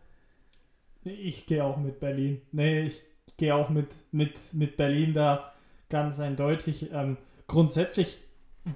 Ich 1.02 1.46
gehe 1.46 1.64
auch 1.64 1.79
mit 1.79 1.98
Berlin. 1.98 2.40
Nee, 2.52 2.83
ich 2.83 3.02
gehe 3.37 3.55
auch 3.55 3.70
mit, 3.70 3.88
mit, 4.12 4.38
mit 4.52 4.76
Berlin 4.76 5.12
da 5.12 5.52
ganz 5.88 6.20
eindeutig. 6.20 6.90
Ähm, 6.92 7.16
grundsätzlich 7.48 8.18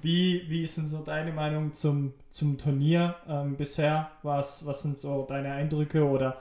wie, 0.02 0.44
wie 0.48 0.62
ist 0.62 0.76
denn 0.76 0.88
so 0.88 1.02
deine 1.02 1.32
Meinung 1.32 1.72
zum, 1.72 2.14
zum 2.30 2.58
Turnier 2.58 3.16
ähm, 3.28 3.56
bisher? 3.56 4.10
Was, 4.22 4.64
was 4.64 4.82
sind 4.82 4.98
so 4.98 5.26
deine 5.28 5.52
Eindrücke? 5.52 6.08
Oder 6.08 6.40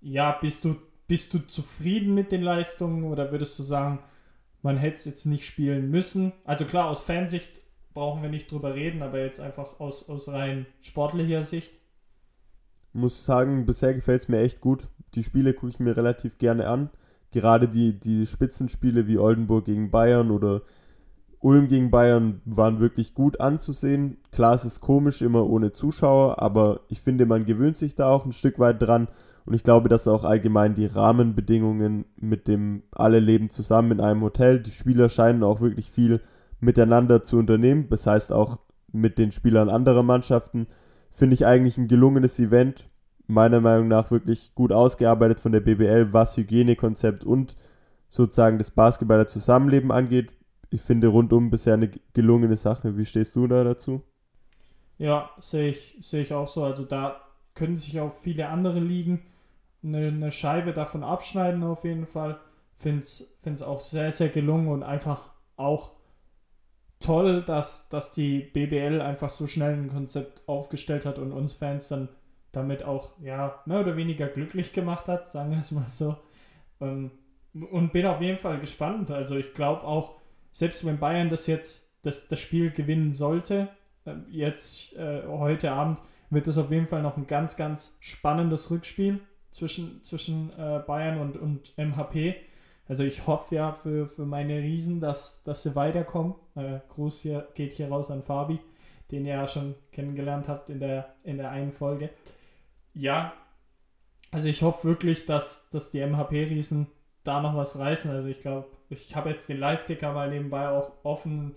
ja, 0.00 0.32
bist 0.32 0.64
du, 0.64 0.76
bist 1.06 1.32
du 1.32 1.38
zufrieden 1.46 2.14
mit 2.14 2.32
den 2.32 2.42
Leistungen 2.42 3.04
oder 3.04 3.30
würdest 3.30 3.58
du 3.58 3.62
sagen, 3.62 4.00
man 4.62 4.76
hätte 4.76 4.96
es 4.96 5.04
jetzt 5.04 5.26
nicht 5.26 5.46
spielen 5.46 5.90
müssen? 5.90 6.32
Also 6.44 6.64
klar, 6.64 6.88
aus 6.88 7.00
Fansicht 7.00 7.60
brauchen 7.94 8.22
wir 8.22 8.30
nicht 8.30 8.50
drüber 8.50 8.74
reden, 8.74 9.02
aber 9.02 9.20
jetzt 9.20 9.40
einfach 9.40 9.78
aus, 9.78 10.08
aus 10.08 10.28
rein 10.28 10.66
sportlicher 10.80 11.44
Sicht. 11.44 11.72
Muss 12.92 13.24
sagen, 13.24 13.64
bisher 13.64 13.94
gefällt 13.94 14.22
es 14.22 14.28
mir 14.28 14.40
echt 14.40 14.60
gut. 14.60 14.88
Die 15.14 15.22
Spiele 15.22 15.54
gucke 15.54 15.70
ich 15.70 15.78
mir 15.78 15.96
relativ 15.96 16.38
gerne 16.38 16.66
an. 16.66 16.90
Gerade 17.30 17.68
die, 17.68 17.98
die 17.98 18.26
Spitzenspiele 18.26 19.06
wie 19.06 19.18
Oldenburg 19.18 19.66
gegen 19.66 19.90
Bayern 19.90 20.30
oder 20.30 20.62
Ulm 21.40 21.68
gegen 21.68 21.90
Bayern 21.90 22.40
waren 22.44 22.80
wirklich 22.80 23.14
gut 23.14 23.40
anzusehen. 23.40 24.18
Klar, 24.32 24.54
es 24.54 24.64
ist 24.64 24.80
komisch, 24.80 25.22
immer 25.22 25.48
ohne 25.48 25.72
Zuschauer, 25.72 26.42
aber 26.42 26.80
ich 26.88 27.00
finde, 27.00 27.26
man 27.26 27.44
gewöhnt 27.44 27.78
sich 27.78 27.94
da 27.94 28.10
auch 28.10 28.24
ein 28.24 28.32
Stück 28.32 28.58
weit 28.58 28.82
dran. 28.82 29.08
Und 29.44 29.54
ich 29.54 29.62
glaube, 29.62 29.88
dass 29.88 30.08
auch 30.08 30.24
allgemein 30.24 30.74
die 30.74 30.86
Rahmenbedingungen 30.86 32.04
mit 32.20 32.48
dem 32.48 32.82
alle 32.90 33.20
leben 33.20 33.50
zusammen 33.50 33.92
in 33.92 34.00
einem 34.00 34.20
Hotel. 34.22 34.60
Die 34.60 34.72
Spieler 34.72 35.08
scheinen 35.08 35.42
auch 35.42 35.60
wirklich 35.60 35.90
viel 35.90 36.20
miteinander 36.60 37.22
zu 37.22 37.38
unternehmen. 37.38 37.86
Das 37.88 38.06
heißt 38.06 38.32
auch 38.32 38.58
mit 38.92 39.18
den 39.18 39.30
Spielern 39.30 39.70
anderer 39.70 40.02
Mannschaften. 40.02 40.66
Finde 41.10 41.34
ich 41.34 41.46
eigentlich 41.46 41.78
ein 41.78 41.88
gelungenes 41.88 42.38
Event. 42.38 42.90
Meiner 43.26 43.60
Meinung 43.60 43.88
nach 43.88 44.10
wirklich 44.10 44.54
gut 44.54 44.72
ausgearbeitet 44.72 45.40
von 45.40 45.52
der 45.52 45.60
BBL, 45.60 46.12
was 46.12 46.36
Hygienekonzept 46.36 47.24
und 47.24 47.56
sozusagen 48.08 48.58
das 48.58 48.70
Basketballer 48.70 49.26
Zusammenleben 49.26 49.92
angeht 49.92 50.30
ich 50.70 50.82
finde 50.82 51.08
rundum 51.08 51.50
bisher 51.50 51.74
eine 51.74 51.90
gelungene 52.12 52.56
Sache. 52.56 52.96
Wie 52.96 53.04
stehst 53.04 53.36
du 53.36 53.46
da 53.46 53.64
dazu? 53.64 54.02
Ja, 54.98 55.30
sehe 55.38 55.68
ich, 55.68 55.96
sehe 56.00 56.22
ich 56.22 56.34
auch 56.34 56.48
so. 56.48 56.64
Also 56.64 56.84
da 56.84 57.20
können 57.54 57.76
sich 57.76 58.00
auch 58.00 58.12
viele 58.12 58.48
andere 58.48 58.80
Ligen 58.80 59.22
eine, 59.82 60.08
eine 60.08 60.30
Scheibe 60.30 60.72
davon 60.72 61.04
abschneiden 61.04 61.62
auf 61.62 61.84
jeden 61.84 62.06
Fall. 62.06 62.40
Finde 62.76 63.00
es 63.00 63.62
auch 63.62 63.80
sehr, 63.80 64.12
sehr 64.12 64.28
gelungen 64.28 64.68
und 64.68 64.82
einfach 64.82 65.30
auch 65.56 65.92
toll, 67.00 67.42
dass, 67.42 67.88
dass 67.88 68.12
die 68.12 68.40
BBL 68.40 69.00
einfach 69.00 69.30
so 69.30 69.46
schnell 69.46 69.74
ein 69.74 69.88
Konzept 69.88 70.42
aufgestellt 70.48 71.06
hat 71.06 71.18
und 71.18 71.32
uns 71.32 71.52
Fans 71.52 71.88
dann 71.88 72.08
damit 72.52 72.82
auch, 72.84 73.12
ja, 73.20 73.60
mehr 73.66 73.80
oder 73.80 73.96
weniger 73.96 74.26
glücklich 74.26 74.72
gemacht 74.72 75.06
hat, 75.06 75.30
sagen 75.30 75.50
wir 75.50 75.58
es 75.58 75.70
mal 75.70 75.86
so. 75.88 76.16
Und, 76.78 77.10
ähm, 77.54 77.64
und 77.70 77.92
bin 77.92 78.06
auf 78.06 78.20
jeden 78.20 78.38
Fall 78.38 78.60
gespannt. 78.60 79.10
Also 79.10 79.36
ich 79.36 79.54
glaube 79.54 79.82
auch, 79.82 80.17
selbst 80.52 80.84
wenn 80.84 80.98
Bayern 80.98 81.28
das 81.28 81.46
jetzt, 81.46 81.92
das, 82.02 82.28
das 82.28 82.38
Spiel 82.38 82.70
gewinnen 82.70 83.12
sollte, 83.12 83.68
äh, 84.04 84.14
jetzt 84.30 84.96
äh, 84.96 85.22
heute 85.26 85.72
Abend, 85.72 86.00
wird 86.30 86.46
es 86.46 86.58
auf 86.58 86.70
jeden 86.70 86.86
Fall 86.86 87.02
noch 87.02 87.16
ein 87.16 87.26
ganz, 87.26 87.56
ganz 87.56 87.96
spannendes 88.00 88.70
Rückspiel. 88.70 89.20
zwischen, 89.50 90.02
zwischen 90.04 90.50
äh, 90.58 90.80
Bayern 90.86 91.20
und, 91.20 91.36
und 91.36 91.76
MHP. 91.76 92.36
Also 92.86 93.04
ich 93.04 93.26
hoffe 93.26 93.54
ja 93.54 93.72
für, 93.72 94.06
für 94.06 94.24
meine 94.24 94.58
Riesen, 94.58 95.00
dass, 95.00 95.42
dass 95.42 95.62
sie 95.62 95.74
weiterkommen. 95.74 96.34
Äh, 96.54 96.80
Gruß 96.88 97.20
hier, 97.20 97.48
geht 97.54 97.74
hier 97.74 97.88
raus 97.88 98.10
an 98.10 98.22
Fabi, 98.22 98.60
den 99.10 99.26
ihr 99.26 99.34
ja 99.34 99.46
schon 99.46 99.74
kennengelernt 99.92 100.48
habt 100.48 100.70
in 100.70 100.80
der, 100.80 101.14
in 101.24 101.36
der 101.38 101.50
einen 101.50 101.72
Folge. 101.72 102.10
Ja, 102.94 103.32
also 104.30 104.48
ich 104.48 104.62
hoffe 104.62 104.86
wirklich, 104.86 105.26
dass, 105.26 105.68
dass 105.70 105.90
die 105.90 106.04
MHP-Riesen 106.04 106.86
da 107.28 107.40
noch 107.40 107.56
was 107.56 107.78
reißen. 107.78 108.10
Also 108.10 108.28
ich 108.28 108.40
glaube, 108.40 108.66
ich 108.88 109.14
habe 109.14 109.30
jetzt 109.30 109.48
den 109.48 109.58
Live-Ticker 109.58 110.12
mal 110.12 110.30
nebenbei 110.30 110.68
auch 110.68 110.92
offen. 111.02 111.54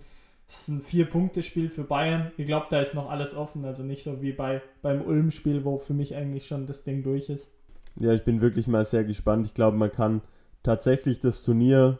Es 0.48 0.62
ist 0.62 0.68
ein 0.68 0.82
Vier-Punkte-Spiel 0.82 1.70
für 1.70 1.84
Bayern. 1.84 2.30
Ich 2.36 2.46
glaube, 2.46 2.66
da 2.68 2.80
ist 2.80 2.94
noch 2.94 3.10
alles 3.10 3.34
offen. 3.34 3.64
Also 3.64 3.82
nicht 3.82 4.04
so 4.04 4.20
wie 4.20 4.32
bei, 4.32 4.60
beim 4.82 5.02
Ulm-Spiel, 5.02 5.64
wo 5.64 5.78
für 5.78 5.94
mich 5.94 6.14
eigentlich 6.14 6.46
schon 6.46 6.66
das 6.66 6.84
Ding 6.84 7.02
durch 7.02 7.30
ist. 7.30 7.50
Ja, 7.96 8.12
ich 8.12 8.22
bin 8.22 8.40
wirklich 8.40 8.66
mal 8.66 8.84
sehr 8.84 9.04
gespannt. 9.04 9.46
Ich 9.46 9.54
glaube, 9.54 9.76
man 9.76 9.90
kann 9.90 10.20
tatsächlich 10.62 11.20
das 11.20 11.42
Turnier 11.42 11.98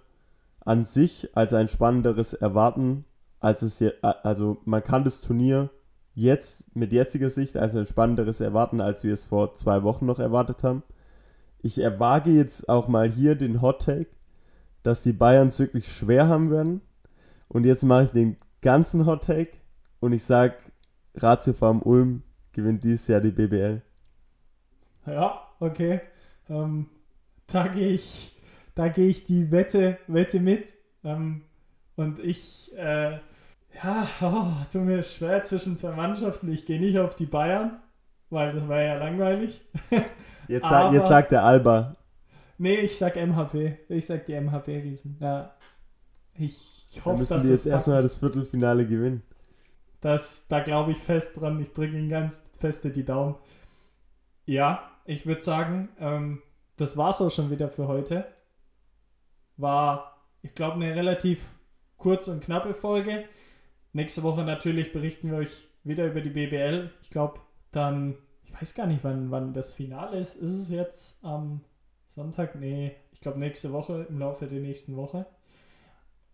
an 0.60 0.84
sich 0.84 1.30
als 1.34 1.54
ein 1.54 1.68
spannenderes 1.68 2.34
erwarten, 2.34 3.04
als 3.40 3.62
es 3.62 3.78
hier, 3.78 3.94
also 4.02 4.58
man 4.64 4.82
kann 4.82 5.04
das 5.04 5.20
Turnier 5.20 5.70
jetzt 6.14 6.76
mit 6.76 6.92
jetziger 6.92 7.30
Sicht 7.30 7.56
als 7.56 7.74
ein 7.74 7.86
spannenderes 7.86 8.40
erwarten, 8.40 8.80
als 8.80 9.02
wir 9.02 9.12
es 9.12 9.24
vor 9.24 9.54
zwei 9.54 9.82
Wochen 9.82 10.06
noch 10.06 10.18
erwartet 10.18 10.62
haben. 10.62 10.82
Ich 11.62 11.78
erwage 11.78 12.30
jetzt 12.30 12.68
auch 12.68 12.88
mal 12.88 13.08
hier 13.08 13.34
den 13.34 13.62
Hot 13.62 13.82
Take, 13.82 14.10
dass 14.82 15.02
die 15.02 15.12
Bayern 15.12 15.48
es 15.48 15.58
wirklich 15.58 15.90
schwer 15.90 16.28
haben 16.28 16.50
werden. 16.50 16.80
Und 17.48 17.64
jetzt 17.64 17.84
mache 17.84 18.04
ich 18.04 18.10
den 18.10 18.36
ganzen 18.60 19.06
Hot 19.06 19.24
Take 19.24 19.52
und 20.00 20.12
ich 20.12 20.24
sage, 20.24 20.56
Ratio 21.14 21.52
Farm 21.52 21.82
Ulm 21.82 22.22
gewinnt 22.52 22.84
dieses 22.84 23.06
Jahr 23.08 23.20
die 23.20 23.30
BBL. 23.30 23.82
Ja, 25.06 25.48
okay. 25.60 26.00
Ähm, 26.48 26.86
da 27.46 27.68
gehe 27.68 27.88
ich 27.88 28.32
da 28.74 28.86
ich 28.96 29.24
die 29.24 29.50
Wette, 29.50 29.98
Wette 30.06 30.40
mit. 30.40 30.66
Ähm, 31.04 31.42
und 31.96 32.18
ich, 32.20 32.72
äh, 32.76 33.18
ja, 33.82 34.08
oh, 34.20 34.46
tut 34.70 34.82
mir 34.82 35.02
schwer 35.02 35.44
zwischen 35.44 35.76
zwei 35.76 35.92
Mannschaften. 35.92 36.50
Ich 36.50 36.66
gehe 36.66 36.80
nicht 36.80 36.98
auf 36.98 37.14
die 37.14 37.26
Bayern, 37.26 37.80
weil 38.32 38.52
das 38.54 38.66
war 38.68 38.80
ja 38.80 38.94
langweilig. 38.94 39.60
Jetzt, 40.48 40.68
sag, 40.68 40.92
jetzt 40.92 41.08
sagt 41.08 41.30
der 41.30 41.44
Alba. 41.44 41.96
Nee, 42.58 42.74
ich 42.74 42.98
sag 42.98 43.14
MHP. 43.14 43.78
Ich 43.88 44.06
sag 44.06 44.26
die 44.26 44.38
MHP-Riesen. 44.38 45.16
Ja. 45.20 45.54
Ich, 46.34 46.84
ich 46.90 46.98
hoffe, 46.98 47.10
Dann 47.10 47.18
müssen 47.18 47.42
die 47.42 47.48
jetzt 47.48 47.64
erstmal 47.64 48.02
das 48.02 48.16
Viertelfinale 48.18 48.84
gewinnen. 48.86 49.22
Das, 50.00 50.48
da 50.48 50.60
glaube 50.60 50.90
ich 50.90 50.98
fest 50.98 51.40
dran. 51.40 51.60
Ich 51.60 51.72
drücke 51.72 51.96
ihnen 51.96 52.08
ganz 52.08 52.40
feste 52.58 52.90
die 52.90 53.04
Daumen. 53.04 53.36
Ja, 54.44 54.90
ich 55.06 55.26
würde 55.26 55.42
sagen, 55.42 55.90
ähm, 56.00 56.42
das 56.76 56.96
war's 56.96 57.20
auch 57.20 57.30
schon 57.30 57.50
wieder 57.50 57.68
für 57.68 57.86
heute 57.86 58.26
war, 59.56 60.18
ich 60.42 60.54
glaube, 60.54 60.74
eine 60.74 60.94
relativ 60.94 61.40
kurz 61.96 62.28
und 62.28 62.42
knappe 62.42 62.74
Folge. 62.74 63.24
Nächste 63.92 64.22
Woche 64.22 64.44
natürlich 64.44 64.92
berichten 64.92 65.30
wir 65.30 65.38
euch 65.38 65.68
wieder 65.84 66.06
über 66.06 66.20
die 66.20 66.30
BBL. 66.30 66.90
Ich 67.02 67.10
glaube, 67.10 67.40
dann, 67.72 68.16
ich 68.44 68.54
weiß 68.54 68.74
gar 68.74 68.86
nicht, 68.86 69.02
wann, 69.02 69.30
wann 69.30 69.52
das 69.52 69.72
Finale 69.72 70.18
ist. 70.18 70.36
Ist 70.36 70.54
es 70.54 70.70
jetzt 70.70 71.24
am 71.24 71.60
Sonntag? 72.06 72.54
Nee, 72.54 72.94
ich 73.12 73.20
glaube 73.20 73.38
nächste 73.38 73.72
Woche, 73.72 74.06
im 74.08 74.18
Laufe 74.18 74.46
der 74.46 74.60
nächsten 74.60 74.96
Woche. 74.96 75.26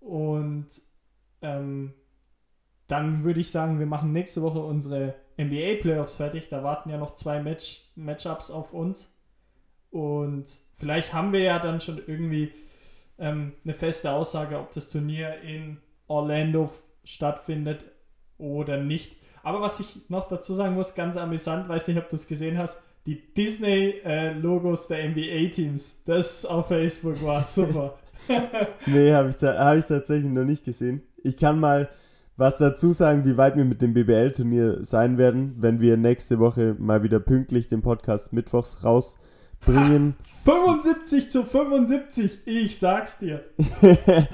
Und 0.00 0.68
ähm, 1.40 1.94
dann 2.86 3.24
würde 3.24 3.40
ich 3.40 3.50
sagen, 3.50 3.78
wir 3.78 3.86
machen 3.86 4.12
nächste 4.12 4.42
Woche 4.42 4.60
unsere 4.60 5.14
NBA 5.38 5.80
Playoffs 5.80 6.16
fertig. 6.16 6.48
Da 6.48 6.62
warten 6.62 6.90
ja 6.90 6.98
noch 6.98 7.14
zwei 7.14 7.40
Match 7.40 7.82
Matchups 7.94 8.50
auf 8.50 8.72
uns. 8.74 9.14
Und 9.90 10.46
vielleicht 10.74 11.12
haben 11.12 11.32
wir 11.32 11.40
ja 11.40 11.58
dann 11.58 11.80
schon 11.80 12.02
irgendwie 12.06 12.52
ähm, 13.18 13.54
eine 13.64 13.74
feste 13.74 14.10
Aussage, 14.10 14.58
ob 14.58 14.72
das 14.72 14.90
Turnier 14.90 15.40
in 15.42 15.78
Orlando 16.06 16.70
stattfindet 17.04 17.84
oder 18.38 18.82
nicht. 18.82 19.16
Aber 19.48 19.62
was 19.62 19.80
ich 19.80 20.02
noch 20.10 20.28
dazu 20.28 20.52
sagen 20.52 20.74
muss, 20.74 20.94
ganz 20.94 21.16
amüsant, 21.16 21.70
weiß 21.70 21.88
nicht, 21.88 21.96
ob 21.96 22.10
du 22.10 22.16
es 22.16 22.28
gesehen 22.28 22.58
hast, 22.58 22.82
die 23.06 23.32
Disney-Logos 23.32 24.90
äh, 24.90 24.96
der 24.96 25.08
NBA-Teams, 25.08 26.02
das 26.04 26.44
auf 26.44 26.68
Facebook 26.68 27.22
war 27.24 27.42
super. 27.42 27.94
nee, 28.86 29.10
habe 29.10 29.30
ich, 29.30 29.36
hab 29.42 29.78
ich 29.78 29.86
tatsächlich 29.86 30.30
noch 30.30 30.44
nicht 30.44 30.66
gesehen. 30.66 31.00
Ich 31.24 31.38
kann 31.38 31.58
mal 31.58 31.88
was 32.36 32.58
dazu 32.58 32.92
sagen, 32.92 33.24
wie 33.24 33.38
weit 33.38 33.56
wir 33.56 33.64
mit 33.64 33.80
dem 33.80 33.94
BBL-Turnier 33.94 34.84
sein 34.84 35.16
werden, 35.16 35.54
wenn 35.56 35.80
wir 35.80 35.96
nächste 35.96 36.38
Woche 36.40 36.76
mal 36.78 37.02
wieder 37.02 37.18
pünktlich 37.18 37.68
den 37.68 37.80
Podcast 37.80 38.34
mittwochs 38.34 38.84
raus 38.84 39.16
bringen. 39.64 40.14
75 40.44 41.30
zu 41.30 41.42
75, 41.42 42.40
ich 42.44 42.78
sag's 42.78 43.18
dir. 43.18 43.44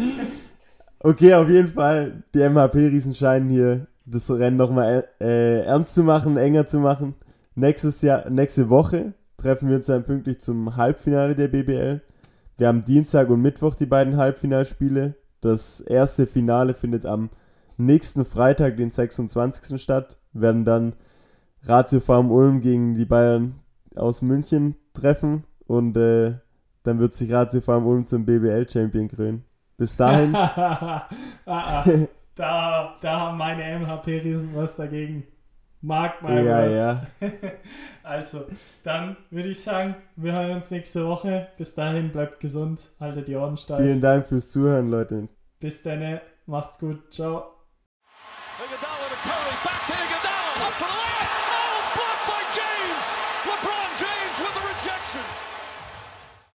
okay, 0.99 1.35
auf 1.35 1.49
jeden 1.49 1.69
Fall, 1.69 2.25
die 2.35 2.41
MHP-Riesen 2.41 3.15
scheinen 3.15 3.49
hier 3.49 3.87
das 4.07 4.31
Rennen 4.31 4.57
nochmal 4.57 5.09
äh, 5.21 5.65
ernst 5.65 5.95
zu 5.95 6.03
machen, 6.03 6.37
enger 6.37 6.67
zu 6.67 6.81
machen. 6.81 7.15
Nächstes 7.55 8.03
Jahr, 8.03 8.29
nächste 8.31 8.69
Woche 8.69 9.15
treffen 9.37 9.69
wir 9.69 9.77
uns 9.77 9.87
dann 9.87 10.05
pünktlich 10.05 10.41
zum 10.41 10.77
Halbfinale 10.77 11.35
der 11.35 11.49
BBL. 11.49 12.03
Wir 12.57 12.69
haben 12.69 12.85
Dienstag 12.85 13.31
und 13.31 13.43
Mittwoch 13.43 13.75
die 13.75 13.87
beiden 13.87 14.17
Halbfinalspiele. 14.17 15.17
Das 15.41 15.81
erste 15.81 16.27
Finale 16.27 16.75
findet 16.75 17.07
am 17.07 17.31
nächsten 17.77 18.25
Freitag, 18.25 18.77
den 18.77 18.91
26. 18.91 19.81
statt. 19.81 20.19
Werden 20.33 20.65
dann 20.65 20.95
Ratio 21.63 22.01
Farm 22.01 22.31
Ulm 22.31 22.61
gegen 22.61 22.95
die 22.95 23.05
Bayern 23.05 23.61
aus 23.95 24.23
München 24.23 24.77
treffen 24.93 25.45
und 25.67 25.97
äh, 25.97 26.35
dann 26.83 26.99
wird 26.99 27.15
sich 27.15 27.33
Ratio 27.33 27.61
Farm 27.61 27.87
Ulm 27.87 28.07
zum 28.07 28.25
BBL-Champion 28.27 29.09
krönen. 29.09 29.45
Bis 29.77 29.97
dahin. 29.97 30.37
Da, 32.35 32.97
da 33.01 33.21
haben 33.21 33.39
meine 33.39 33.79
MHP-Riesen 33.79 34.55
was 34.55 34.77
dagegen. 34.77 35.25
Mag 35.81 36.23
mal. 36.23 36.43
Ja, 36.43 36.67
ja. 36.67 37.07
also, 38.03 38.47
dann 38.85 39.17
würde 39.31 39.51
ich 39.51 39.63
sagen, 39.63 39.97
wir 40.17 40.33
hören 40.33 40.57
uns 40.57 40.71
nächste 40.71 41.07
Woche. 41.07 41.49
Bis 41.59 41.75
dahin, 41.75 42.11
bleibt 42.11 42.41
gesund, 42.41 42.81
haltet 42.99 43.29
die 43.29 43.37
Ohren 43.37 43.59
steif. 43.59 43.79
Vielen 43.79 44.01
Dank 44.01 44.27
fürs 44.27 44.51
Zuhören, 44.51 44.89
Leute. 44.89 45.29
Bis 45.61 45.83
dann, 45.83 46.21
macht's 46.47 46.79
gut, 46.79 47.13
ciao. 47.13 47.54